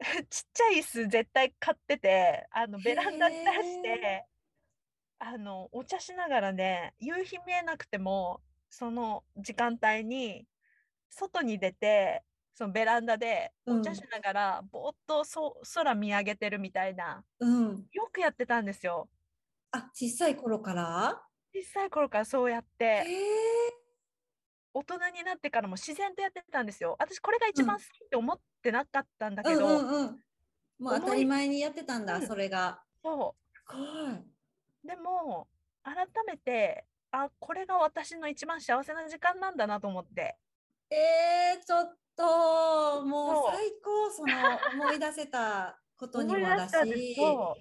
[0.30, 4.24] ちっちゃい椅子絶対買ってて、あのベランダに出してへ、
[5.18, 8.40] あの、お茶しながらね、夕日見えなくても、
[8.70, 10.46] その時間帯に、
[11.10, 12.22] 外に出て、
[12.54, 13.96] そのベランダでお茶うん。
[13.96, 17.86] しながら、ぼーっとそ空見上げてるみたいな、うん。
[17.92, 19.08] よくやってたんですよ。
[19.72, 21.22] あ、小さい頃から？
[21.54, 23.06] 小さい頃からそうやっへて、え。
[24.74, 26.96] 大人になってからも自然とやってたんですよ。
[26.98, 30.22] 私これが一番うん好きって思ってなかったんだけうんうど、んうん。
[30.78, 32.82] もう当たり前にやってたんだ、うんそれが。
[33.02, 34.12] そすごい。
[34.12, 34.24] う。
[34.84, 35.48] でも、
[35.82, 40.36] 改めて、あ、これが私の一番幸せな時間なんだなと思って。
[40.90, 44.34] えー、ちょっと、もう最高、その
[44.74, 47.14] 思い出せたことにもだ出し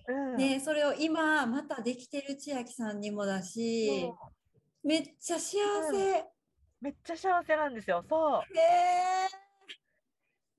[0.07, 0.11] う。
[0.11, 0.37] うん。
[0.37, 3.89] ね、それを今またできてる千秋さんにもだし、
[4.83, 5.57] めっちゃ幸
[5.91, 5.97] せ。
[5.97, 6.25] へ
[6.81, 8.03] めっちゃ幸せなんですよ。
[8.07, 8.41] そう。
[8.57, 9.27] え。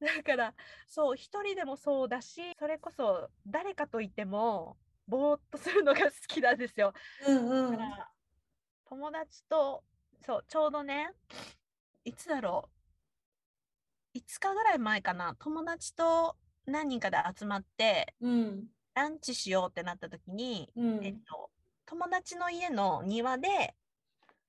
[0.05, 0.55] だから、
[0.87, 6.93] そう、一人でもそうだし、それこそ誰かといても、ぼーっとするのが好きなんですよ。
[7.27, 7.79] うんうん。
[8.89, 9.85] 友達と、
[10.25, 11.13] そう、ちょうどね、
[12.05, 12.69] いつだろ
[14.15, 16.37] う、5日ぐらい前かな、友達と
[16.67, 18.69] 何人かで集まって、うん。
[18.95, 21.05] ランチしようってなった時に、うん。
[21.05, 21.51] えっと、
[21.87, 23.75] 友達の家の庭で、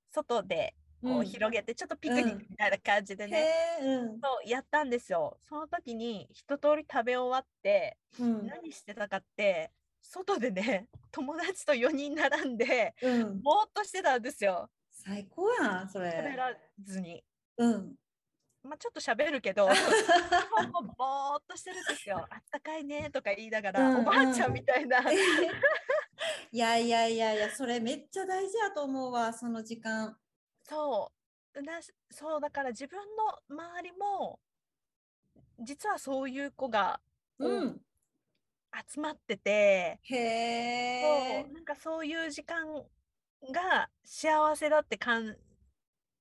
[0.09, 3.47] 外でこううん広げて、ちょっとピクニックみたいな感じでね。
[4.22, 5.38] そうやったんですよ。
[5.47, 8.47] その時に一通り食べ終わって、うん。
[8.47, 13.41] 何してたかって、外でね、 友達と4人並んで、うん。
[13.41, 14.70] ぼーっとしてたんですよ。
[14.89, 16.36] 最高やん、そ喋れ。
[16.36, 17.24] らずに。
[17.57, 17.95] うん。
[18.64, 19.68] まあ、ちょっと喋るけど、
[20.97, 22.26] ぼーっとしてるんですよ。
[22.30, 24.99] あったかいねとか言いながら、うんおばあちゃんみたいな。
[26.51, 30.20] いやいやいやいや、それめっちゃ大事やと思うわ、その時間。
[30.64, 31.12] そ
[31.55, 34.39] うだしそうだから自分の周りも
[35.60, 36.99] 実はそういう子が
[37.39, 37.82] うん。
[38.93, 41.41] 集まってて、へえ。
[41.45, 42.86] そうなんかそういう時間
[43.51, 45.36] が幸せだって感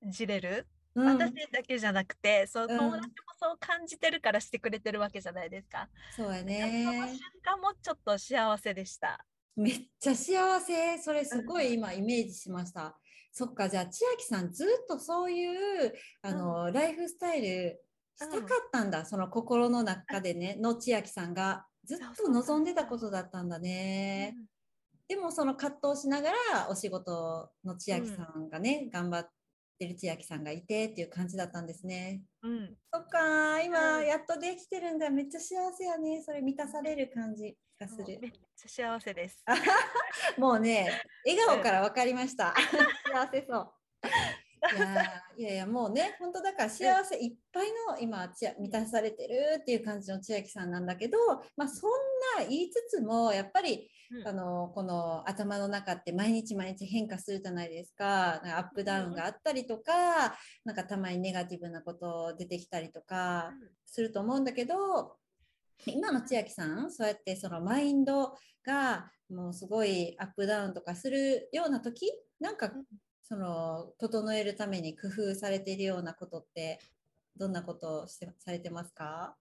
[0.01, 0.65] じれる、
[1.01, 5.87] うん私だけじゃなくてそううん友達もそう感じてるからしてくれてるわけじゃないですか。
[6.15, 6.83] そうやそのね。
[7.09, 9.23] 瞬間もちょっと幸せでした。
[9.55, 10.97] めっちゃ幸せ。
[10.99, 12.97] それすごい今イメージしました。
[13.31, 15.93] そっか、じゃあ千秋さんずっとそういう
[16.23, 17.83] あの、ライフスタイル
[18.15, 19.05] したかったんだ。
[19.05, 24.35] その心の中でね、の千秋さんがずっと望んでたことだったんだね。
[25.07, 29.29] でもその葛藤しながらお仕事の千秋さんがね、頑張っ
[29.77, 32.21] てる千秋さんがいてっていう感じだったんですね。
[32.41, 35.09] うんうんそっか、今うんやっとできてるんだ。
[35.09, 36.21] めっちゃ幸せやね。
[36.23, 38.19] それ満たされる感じがする。
[38.21, 39.43] めっちゃ幸せです。
[40.37, 40.89] もうね、
[41.25, 42.53] 笑顔から分かりました。
[43.13, 43.73] 幸せそう。
[44.75, 48.27] いやーいやいや、もうね、本当だから幸せいっぱいの今、
[48.59, 51.17] 満たされてるっていう感じの千秋さんなんだけど、
[51.55, 51.91] まあそん
[52.39, 54.27] な言いつつも、やっぱり、うん。
[54.27, 58.41] あの、この頭の中って毎日毎日変化するじゃないですか。
[58.57, 63.51] アップダウンがあったりとか、なんかたまにネガティブなこと出てきたりとか
[63.85, 65.17] すると思うんだけど、
[65.85, 68.33] 今の千秋さん、そうやってそのマインド
[68.65, 72.85] がもうすごいアップダウンとかするような時、なんかうん
[73.27, 76.79] その整えるために工夫されているようなことって
[77.35, 79.35] どんなことをしてされてますか？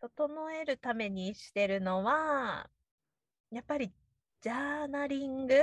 [0.00, 2.70] 整えるためにしてるのは、
[3.50, 3.92] やっぱり
[4.40, 5.54] ジャーナリング、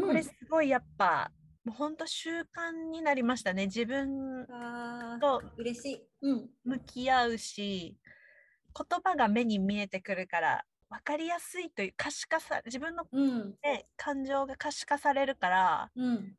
[0.00, 1.32] これすごいやっぱ、
[1.64, 3.66] もう本当習慣になりましたね。
[3.66, 4.46] 自分
[5.20, 6.08] と嬉しい。
[6.22, 6.50] うん。
[6.64, 7.96] 向き合うし、
[8.72, 13.56] 言葉が目に見えてくるから、分かりやすいという可視化さ、自分の、うん。
[13.64, 16.36] ね、感情が可視化されるから、うん。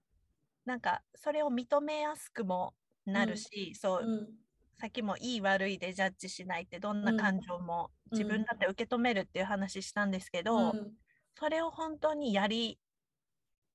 [0.67, 4.37] なんかそれを認めやすくもなるし、そう、うん。
[4.79, 7.17] さっきもいい悪いでジャッジしないってどんなうん。
[7.17, 8.19] 感情もうん。
[8.19, 10.97] 自分だって受け止めるっていう話したんですけど、うん。
[11.39, 12.77] それを本当にやり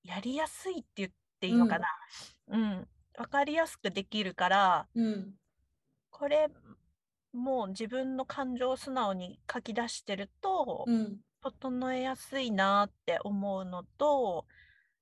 [0.05, 1.87] やりやすいって言っていいのかな、
[2.49, 2.89] うん。
[3.17, 5.35] 分かりやすくできるからうん。
[6.13, 6.49] これ
[7.33, 11.23] もう自分の感情を素直に書き出してると、うん。
[11.43, 14.47] 整えやすいなって思うのと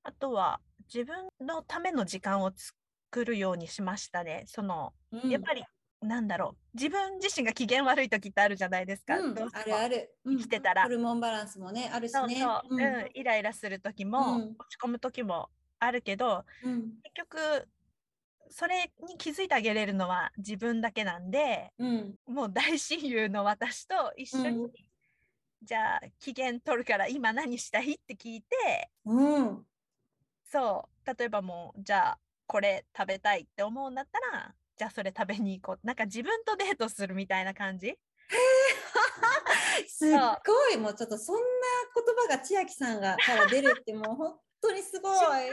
[0.04, 0.60] あとは
[0.92, 4.44] 自分のための時間を作るようにしましたね。
[4.46, 5.30] そのうん。
[5.30, 5.62] やっぱり、
[6.02, 9.18] なんだろう自分自身が機嫌悪い時ってあるじゃないですか。
[9.18, 10.16] うんあるある。
[10.24, 12.36] うん生きてたらホルモンバランスもね、あるしそうね。
[12.36, 17.00] そう、うんうんイライラする時も、うん落ち込む時もあるけどうん。
[17.04, 17.68] 結局
[18.50, 22.16] それに気づいてあげれるのは自分だけなんでうん。
[22.26, 24.72] もう大親友の私と一緒に、うん
[25.62, 27.94] じゃあ機嫌取るから今何したい？
[27.94, 29.66] って聞いてうん。
[30.50, 37.96] そう例えばもうじゃあこれ食べたいって思うんだったらじゃあそれ食べに行こうなんか自分とデートするみたいな感じ？
[39.86, 40.10] すっ
[40.46, 41.42] ごいもうちょっとそんな
[41.94, 45.50] 言葉が千秋さんがから出るってもう本当にすごい。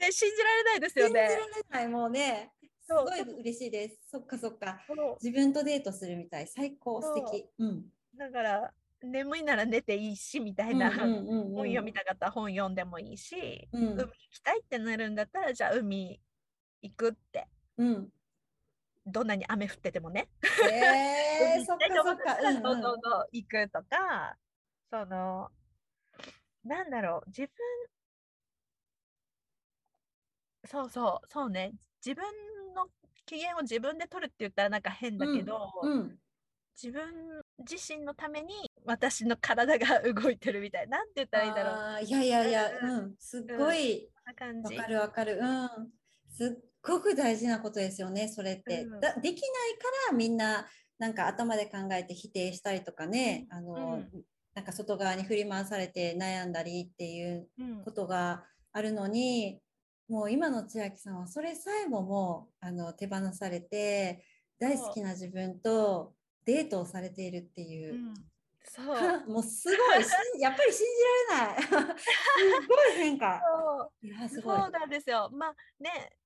[0.00, 1.28] ね、信じられないですよね。
[1.28, 2.52] 信じられないもうね。
[2.86, 3.98] すごい嬉しいです。
[4.10, 4.80] そっかそっか。
[5.22, 6.46] 自分とデートするみたい。
[6.46, 7.46] 最高素敵。
[7.58, 7.84] うん。
[8.16, 8.72] だから
[9.02, 16.20] 眠いなら寝ていいしみたいな、本読みたかったら本読んでもいいし、うん、海行きたいってなるんだったらじゃあ海
[16.82, 17.48] 行くって、
[17.78, 18.08] うん、
[19.06, 20.28] どんなに雨降っててもね。
[20.70, 22.38] えー、 そっかそっか。
[22.42, 24.36] うんうん、どんどん行くとか
[24.90, 25.50] その
[26.64, 27.50] なんだろう自分
[30.66, 31.72] そうそうそうね。
[32.04, 32.24] 自分
[32.74, 32.86] の
[33.24, 35.92] 機嫌を自分で取るって言ったらなんか変だけど、うん。
[35.92, 36.18] うん、
[36.80, 41.02] 自分自身のために私の体が動いてるみたいな。
[41.02, 42.04] んて言ったらいいだろう。
[42.04, 44.46] いやいやいや、うん、すっごいわ、か
[44.86, 45.38] るわかる。
[45.40, 45.68] うん。
[46.28, 50.66] すっごく大事なことですよねそれって、うん、だできないからみんな
[50.98, 53.46] なんか頭で考えて否定したりとかね。
[53.50, 54.08] あの、うん、
[54.54, 57.48] なんか外側に振り回されて悩んだりっていう
[57.84, 59.60] ことがあるのに、
[60.10, 64.24] もう今の千秋さんはそれさえももうあの手放されて
[64.58, 66.12] 大好きな自分と
[66.44, 67.94] デートをされているっていう。
[67.94, 68.14] うん
[68.70, 68.86] そう。
[69.28, 70.86] もうすごいやっぱり信
[71.28, 71.98] じられない。
[71.98, 73.42] すごい変化。
[73.44, 74.06] そう。
[74.06, 74.58] いやすごい。
[74.58, 75.28] そうなんですよ。
[75.32, 76.16] まあね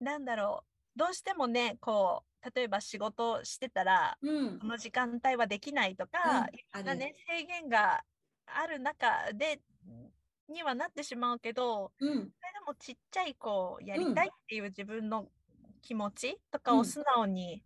[0.00, 0.64] なんだろ
[0.96, 0.98] う。
[0.98, 8.04] どうしてもねこう例えば仕事してたら、うん、この時間帯はできないとか、うん、ね、制限が
[8.46, 9.60] ある中で
[10.48, 12.30] にはなってしまうけど、うん、それで
[12.66, 15.28] もちっちゃいこうやりたいっていう自分の
[15.82, 17.64] 気持ちとかを素直に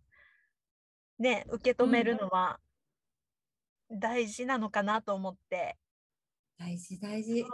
[1.19, 2.59] ね、受け止めるのは
[3.89, 5.77] 大事なのかなと思って。
[6.57, 7.45] 大事大事。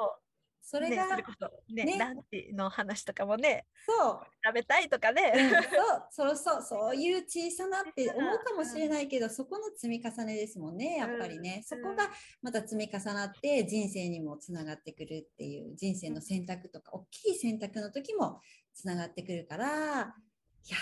[0.67, 1.23] それが、ね、
[1.69, 1.97] ねね。
[1.99, 4.19] ランチの話とかもね、そう。
[4.43, 5.51] 食べたいとかね、うん、
[6.09, 6.35] そう。
[6.35, 12.09] そうそういう小さなって思うかもしれないけど、うん、そこの積み重ねですもんねやっぱりね、うん、そこが
[12.41, 18.41] また積み重なって人生にもつながってくるっていう人生の選択とか、大きい選択の時も
[18.73, 20.77] つながってくるからいや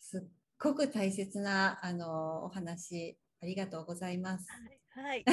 [0.00, 0.22] すっ
[0.58, 4.46] ごく大切なあのお話ありがとうございます。
[4.90, 5.24] はい。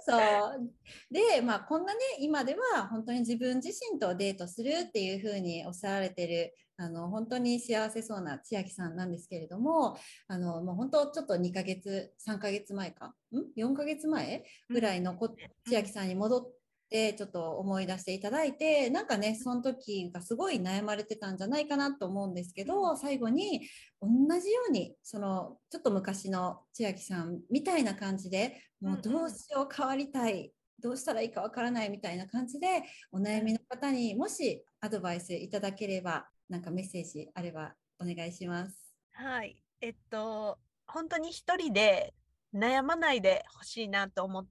[0.00, 0.70] そう。
[1.10, 9.96] でまあこんなね今では本当に自分自身とデートするっていうふうにおっしゃられてるあの本当に幸せそうな千秋さんなんですけれども
[10.28, 13.14] あのもう本当ちょっと2ヶ月3ヶ月前か？
[13.32, 14.44] ん？4ヶ月前？
[14.68, 15.34] ぐらいのこ、
[15.68, 16.50] 千秋さんに戻っ
[16.88, 23.68] でちょっと思い出していただいてなんかねその時がすごい悩まれてたんじゃないかなと思うんですけど最後に
[24.00, 24.08] 同
[24.40, 38.94] じようにそのちょっと昔の千秋さんみたいな感じでもうどうしよう変わりたいどうしたらいいかわからないみたいな感じでお悩みの方にもしアドバイスいただければなんかメッセージあればお願いします。
[39.12, 39.62] はい。
[39.80, 42.14] えっと本当に一人で
[42.54, 44.46] 悩まないでほしいなと思っ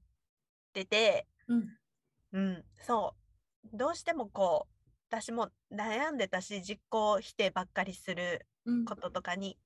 [0.73, 1.69] てて、うん
[2.35, 3.15] うん、そ
[3.73, 3.77] う。
[3.77, 4.75] どうしてもこう、
[5.09, 8.45] 私も悩んでたし、実行否定ばっかりする
[8.85, 9.57] こととかに。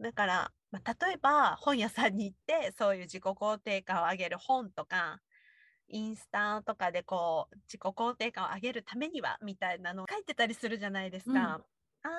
[0.00, 5.20] うん、だから、まあ、例えば本屋さんに行って、そういう自己肯定感を上げる本とか、
[5.88, 11.30] インスタとかでこう、自己肯定感を上げるためには、みたいなのを書いてたりするじゃないですか。
[11.30, 11.62] うん、あ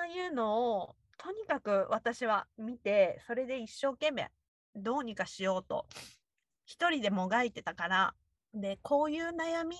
[0.02, 4.30] あいうのを、とにかく私は見て、それで一生懸命
[4.76, 5.86] どうにかしようと、
[6.64, 8.14] 一人でもがいてたから、
[8.54, 9.78] で、こういう悩みっ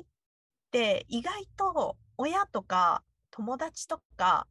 [0.77, 4.47] て意外と親とか友達とか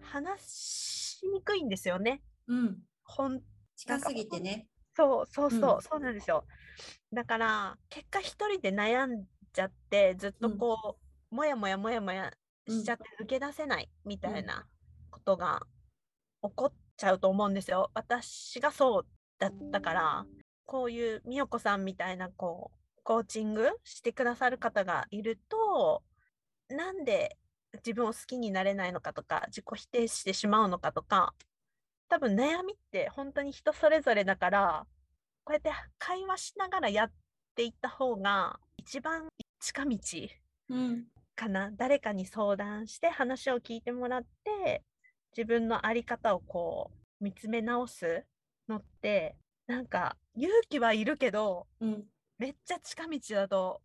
[0.00, 2.22] 話しにくいんですよね。
[2.46, 2.78] うん。
[3.02, 3.40] ほん
[3.76, 4.68] 近すぎてね。
[4.94, 6.44] そうそうそう、うん、そうなんですよ。
[7.12, 10.96] だから結果一人で悩んじゃってずっとこう、
[11.32, 12.32] うん、もやもやもやもや
[12.68, 14.64] しちゃって抜け出せないみたいな
[15.10, 15.62] ことが
[16.42, 17.90] 起こっちゃうと思うんですよ。
[17.94, 19.06] 私がそう
[19.40, 20.26] だったから
[20.66, 22.79] こういう美代子さんみたいなこう
[23.10, 26.04] コーチングしてくださる方がいると、
[26.68, 27.36] なんで
[27.78, 31.34] 自分を好きになれないのかとか、自己否定してしまうのかとか、
[32.08, 34.86] 多分悩みって本当に人それぞれだから、
[35.42, 37.12] こうやって会話しながらやっ
[37.56, 39.26] ていった方が一番
[39.58, 39.98] 近道
[41.34, 44.84] かな、うん、誰かに相談して話を聞いてもらって
[45.36, 48.24] 自分の在り方をこう見つめ直す
[48.68, 49.34] のって
[49.66, 52.04] なんか勇気はいるけど、うん、
[52.40, 53.82] めっちゃ近道だと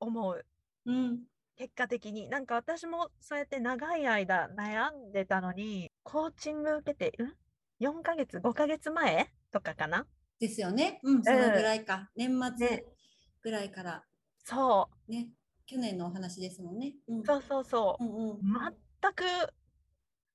[0.00, 0.44] 思う。
[0.86, 1.20] うん、
[1.56, 10.04] 結果的になんか私もそうやって長い間悩んでたのにコーチング受けて、ん ?4 ヶ月、5ヶ月前とかかな？
[10.40, 10.98] ですよね。
[11.04, 12.10] うん、そのぐらいか。
[12.16, 12.84] 年末
[13.40, 14.02] ぐらいから。
[14.42, 15.12] そう。
[15.12, 15.28] ね。
[15.64, 16.94] 去年のお話ですもんね。
[17.06, 18.04] うん、そうそうそう。
[18.04, 18.38] うんうん、
[19.00, 19.24] 全く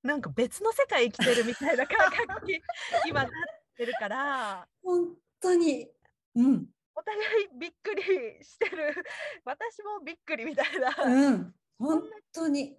[0.03, 2.61] なんか別の世界生きてるみたいな感覚に
[3.09, 3.31] 今なっ
[3.75, 5.89] てるから 本当に。
[6.35, 6.67] うん。
[6.95, 8.03] お互いびっくり
[8.43, 8.93] してる
[9.45, 11.55] 私もびっくりみたいな、うん。
[11.77, 12.77] 本当に。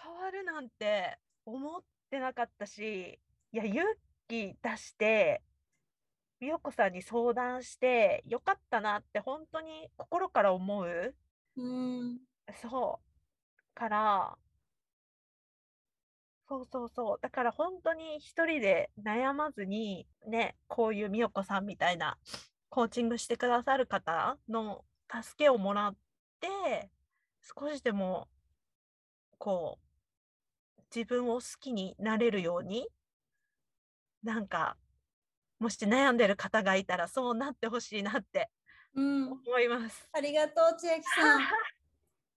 [0.00, 3.20] 変わるなんて思ってなかったし
[3.52, 3.84] いや勇
[4.26, 5.42] 気出して
[6.40, 11.14] 美代子さんに相談してよかったなって本当に心から思う
[11.56, 12.20] うん。
[12.60, 13.14] そう
[13.74, 14.38] から
[16.48, 22.18] そうそうそうだから本当に一人で悩まずにねこういう美代子さんみたいな
[22.74, 25.96] コーチングしてくださる方の助けをもらっ
[26.40, 26.90] て
[27.40, 28.26] 少しでも
[29.38, 29.78] こ
[30.76, 32.88] う自分を好きになれるように
[34.24, 34.76] なんか
[35.60, 38.50] もし悩んでる方がいたらそうなってほしいなって
[38.96, 39.30] うん。
[39.30, 40.08] 思います。
[40.12, 41.40] ありがとう、千秋さん。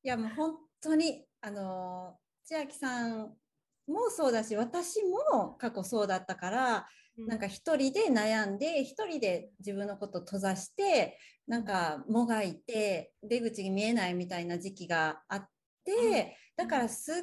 [0.03, 3.35] いや、もう本当に、あの、千秋さん
[3.88, 15.49] もそうだし、私も過去そうだったから、なんか一人で悩んで、一人で自分のこと閉ざして、なんかもがいて、出口が見えないみたいな時期があっ
[15.84, 17.15] て、だからすっ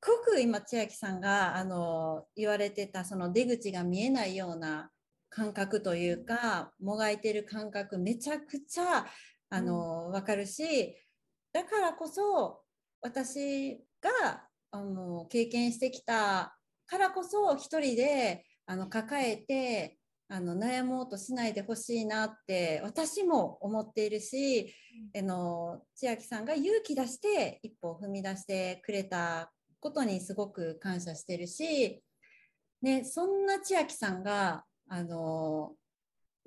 [0.00, 4.90] ごく今千秋さんがあの言われてたその出口が見えないような
[5.30, 9.06] 感覚というかもがいてる感覚めちゃくちゃ
[9.48, 10.96] あの分かるし
[11.52, 12.62] だからこそ
[13.00, 14.42] 私が
[14.72, 19.98] あの経験してきたからこそ一人であの抱えて
[20.30, 24.74] あの悩もうとしないでほしいなって私も思っているし、
[25.14, 32.02] あの千秋さんが勇気出して一歩踏み出してくれたことにすごく感謝してるし、
[32.80, 35.72] ね、そんな千秋さんがあの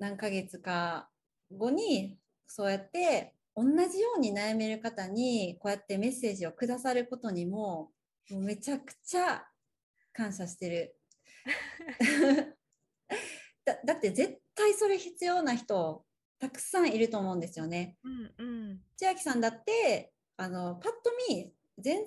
[0.00, 1.08] 何ヶ月か
[1.56, 2.18] 後に
[2.48, 7.92] そうやって同じように悩める方にこうやってメッセージをくださることにも
[8.28, 9.44] もうめちゃくちゃ
[10.12, 10.96] 感謝してる。
[13.64, 16.04] だだって絶対それ必要な人
[16.38, 17.96] たくさんいると思うんですよね。
[18.04, 18.80] うんうん。
[18.96, 22.06] 千秋さんだってあのパッと見全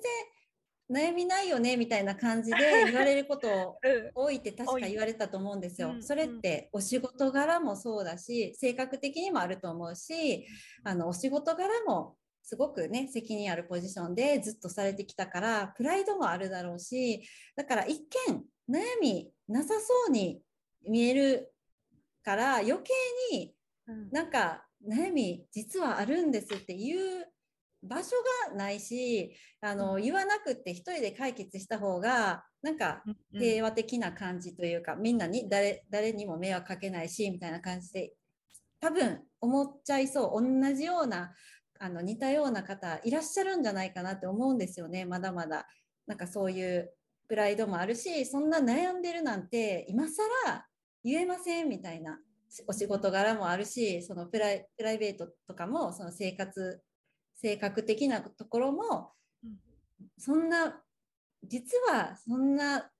[0.90, 4.10] 悩みないよねみたいな感じで 言われることをうん。
[4.14, 5.90] 多いって確か言われたと思うんですよ。
[5.90, 10.46] うんそれってお仕事柄もそうだし性格的にもあると思うし
[10.84, 17.22] あのお仕事柄もすごくね責任あるポジションでずっとされてきたからプライドもあるだろうし
[17.54, 20.42] だから一見悩みなさそうに
[20.88, 21.52] 見える
[22.24, 22.92] から余計
[23.32, 23.54] に
[23.86, 24.10] うん。
[24.10, 27.26] なんか悩み実はあるんですっていう
[27.82, 28.10] 場所
[28.48, 30.02] がないしあの、うん。
[30.02, 38.12] 言わなくって一人で解決した方がなんかうん平和的な感じというか、みんなに誰誰にも迷惑かけないしみたいな感じで
[38.80, 41.32] 多分思っちゃいそう同じような
[41.78, 45.66] あの似たような方いらっしゃるんじゃないかなって思うんですよねまだまだ。
[46.06, 46.92] なんかそういう
[47.30, 50.24] プライドもあるしそんな悩んでるなんて今更
[51.04, 52.18] 言えませんみたいな
[52.66, 56.82] お仕事柄もあるしそのプライプライベートとかもその生活
[57.36, 59.12] 性格的なところも
[59.44, 59.52] うん。
[60.18, 60.82] そんな
[61.44, 62.90] 実はそんな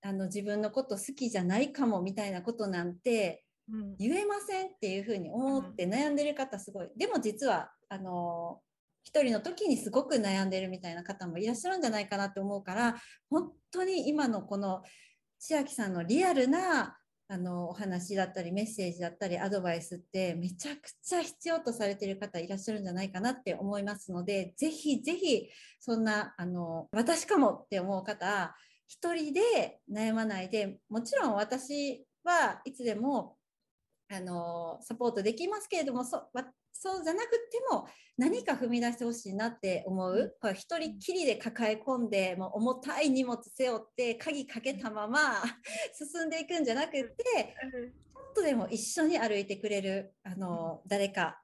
[0.00, 3.96] あの自分のこと好きじゃないかもみたいなことなんてうん。
[3.98, 8.62] 言えませんっていうふうに思って悩んでる方すごい、でも実はあの
[9.04, 12.96] 一人の時にすごく悩んでるみたいな方もいらっしゃるんじゃないかなって思うから
[13.28, 14.82] 本当に今のこの
[15.38, 16.96] 千秋さんのリアルな
[17.28, 25.48] あのお話だったりメッセージだったりアドバイスってめちゃくちゃ必要とされてる方いらっしゃるんじゃないかなって思いますのでぜひぜひ
[25.80, 28.54] そんなあの私かもって思う方
[28.86, 33.36] 一人で悩まないでもちろん私はいつでも
[34.10, 36.28] あのサポートできますけれどもそ
[36.72, 37.86] そうじゃなくても
[38.18, 45.42] 何か踏み出してほしいなって思う、一人きりで抱え込んでもう重たい荷物背負って鍵かけたまま
[45.92, 51.40] 進んでいくんじゃなくってちょっとでも一緒に歩いてくれるあの誰か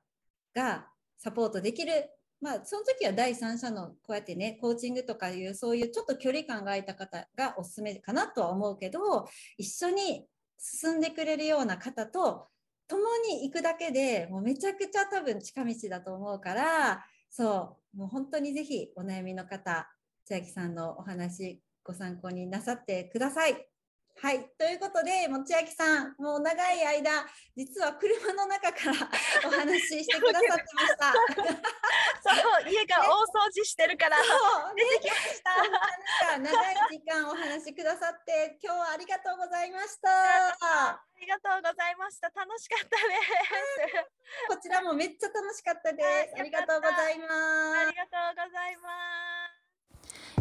[0.54, 0.86] が
[1.18, 2.10] サポートできる。
[2.40, 9.26] まあその時は第三者のこうやってねコーチングとかいうそういうちょっと距離感が空いた方がおすすめかなとは思うけど
[9.56, 10.24] 一緒に
[10.56, 12.46] 進んでくれるような方と
[12.88, 19.88] 共に行くだけでもうめちゃくちゃ多分近道だと思うからそうもう本当にぜひお悩みの方
[20.24, 23.77] 千秋さんのお話ご参考になさってください。
[24.20, 24.50] はい。
[24.58, 27.24] ということで、もう千秋さん、もう長い間、
[27.56, 29.08] 実は車の中から
[29.46, 31.12] お話ししてくださってました。
[31.12, 36.32] そう家が大掃除してるからそう、ね出てきました。
[36.32, 40.10] そんな長い時間お話しくださって、今日はありがとうございました。
[40.10, 42.28] ありがとうございました。
[42.30, 44.06] 楽しかったです。
[44.48, 46.34] こちらもめっちゃ楽しかったではいす。
[46.40, 47.96] ありがとうございあますり。
[47.96, 48.90] がとうございま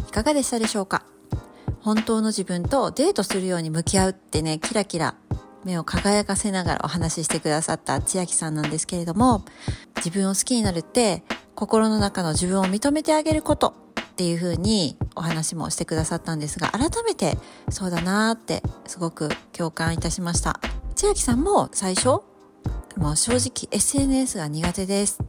[0.02, 0.08] す。
[0.08, 1.17] いかがでしたでしょうか？
[1.88, 5.14] 本当の自分とデートするように向き合うってね、キラキラ
[5.64, 9.42] 目を輝かせながらお話ししてくださった千秋さんなんですけれども、
[9.96, 11.22] 自分を好きになるって
[11.54, 17.38] 心の中の自分を認めてあげることっていう風にお話もしてくださったんですが、改めて
[17.70, 20.60] そうだなーってすごく共感いたしました。
[20.94, 22.20] 千秋さんも最初、
[22.98, 25.20] もう正直 SNS が苦手です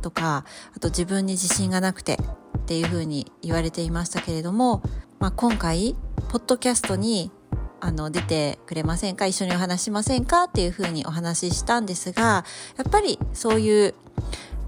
[0.00, 2.18] とか、あと自分に自信がなくて
[2.60, 4.82] っていう風に言われていましたけれども、
[5.18, 5.96] まあ、今回、
[6.28, 7.32] ポッドキャストに
[7.80, 9.26] あの、出てくれませんか？
[9.26, 10.44] 一緒にお話しませんか？
[10.44, 12.44] っていう風にお話ししたんですが、
[12.76, 13.94] やっぱりそういう、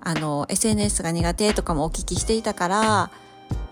[0.01, 3.11] あの、SNS が苦手とかもお聞きしていたから、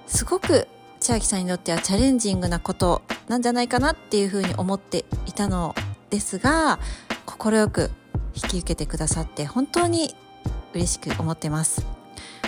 [0.06, 0.68] すごく
[1.00, 5.74] 千秋さんにとってはチャレンジングなことなんじゃないかなっていう風に思っていたの
[6.10, 6.78] ですが、
[7.26, 7.90] 快く
[8.34, 10.14] 引き受けてくださって本当に
[10.74, 11.84] 嬉しく思ってます。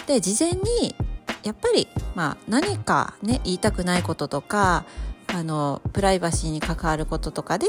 [0.06, 0.94] で、事前に
[1.42, 4.84] やっぱり、まあ何かね、言いたくないこととか、
[5.26, 7.66] あの、プライバシーに関わることとかで、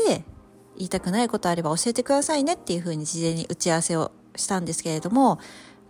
[0.77, 5.39] 言いたくないことあれば教えてくださいねっていうふうに事前に打ち合わせをしたんですけれども、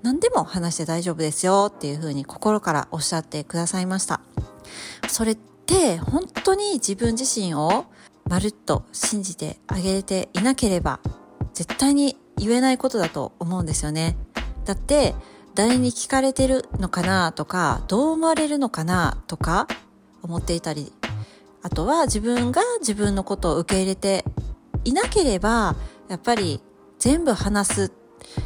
[0.01, 4.21] 何でも話して大丈夫ですよっていうふうに心からおっしゃってくださいました。
[5.07, 7.85] それって本当に自分自身を
[8.27, 10.99] まるっと信じてあげれていなければ
[11.53, 14.17] 絶対に言えないことだと思うんですよね。
[14.65, 15.15] だって
[15.55, 19.67] 誰に聞かれてるのかなとかどう思われるのかなとか
[20.23, 20.93] 思っていたり
[21.63, 24.25] あとは自分が自分のことを受け入れて
[24.83, 25.75] いなければ、
[26.09, 26.61] やっぱり
[26.97, 27.91] 全部話す、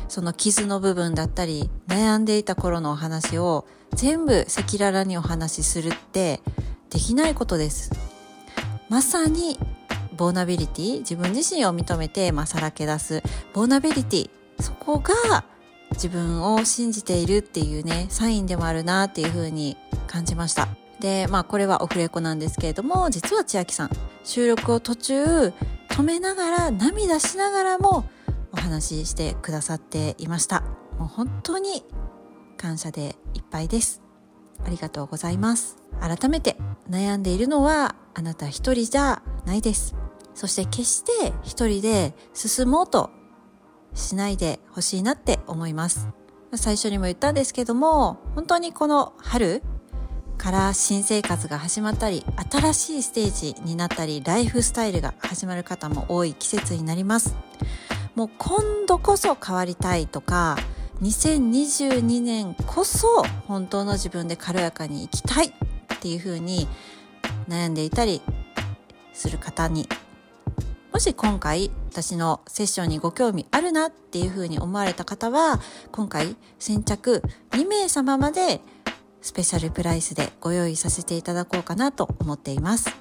[0.10, 6.42] その傷の部分だったり、悩んでいた頃のお話を全部赤裸々にお話しするって
[6.90, 7.92] できないことです。
[8.90, 9.58] まさに、
[10.18, 13.24] ボーナビリティ、自分自身を認めて、まあ、さらけ出す、
[13.54, 14.30] ボーナビリティ、
[14.60, 15.46] そこが
[15.96, 19.78] 自分を信じているっていうね、サインでもあるなっていうふうに
[20.08, 20.68] 感じました。
[21.00, 23.90] で、まあこれはオフレコなんですけれども、実は千秋さん、
[24.24, 25.54] 収録を途中
[25.90, 28.06] 止めながら涙しながらも
[28.52, 30.62] お話ししてくださっていました。
[31.00, 31.84] もう本当に
[32.58, 34.02] 感謝でいっぱいです。
[34.66, 35.78] ありがとうございます。
[36.00, 36.58] 改めて
[36.90, 39.96] 悩んでいるのはあなた一人じゃないです。
[40.34, 43.10] そして決して一人で進もうと
[43.96, 46.08] しないでほしいなって思います。
[46.54, 49.64] 最初にも言ったんですけども、本当にこの春、
[50.38, 57.36] から新生活が始まったり、新しいステージになったり、ライフスタイルが始まる方も多い季節になります。
[58.16, 60.58] もう今度こそ変わりたいとか、
[61.02, 65.52] 2022年こそ本当の自分で軽やかに生きたいっ
[66.00, 66.68] ていうふうに
[67.50, 68.22] 悩んでいたり
[69.14, 69.90] する方に
[70.96, 75.60] もし今回私のセッションにご興味あるなっていうふうに思われた方は
[75.92, 78.62] 今回先着2名様まで
[79.22, 82.96] スペシャルプライスでご用意させていただこうかなと思っています。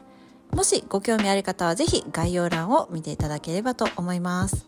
[0.50, 4.66] もしご興味ある方は是非概要欄を見ていただければと思います。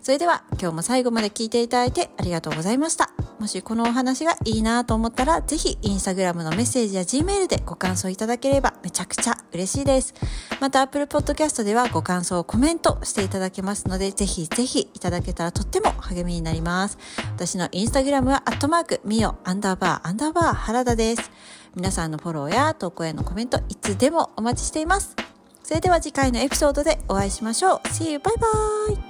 [0.00, 3.10] それでは今日も最後まで聞いていただいてありがとうございました。
[3.38, 10.14] もしこのお話がいいなと思ったら、ぜひインスタグラムのメッセージや Gmail でご感想いただければめちゃくちゃ嬉しいです。
[10.60, 16.98] また Apple Podcast ではご感想をコメントしていただけますので、ぜひぜひいただけたらとっても励みになります。
[17.34, 21.30] 私のインスタグラムはアットマークミオアンダーバーアンダーバー原田です。
[21.74, 25.16] 皆さんのフォローや投稿へのコメントいつでもお待ちしています。
[25.62, 27.80] それでは次回のエピソードでお会いしましょう。
[27.88, 28.18] See you!
[28.18, 28.46] バイバ
[28.92, 29.09] イ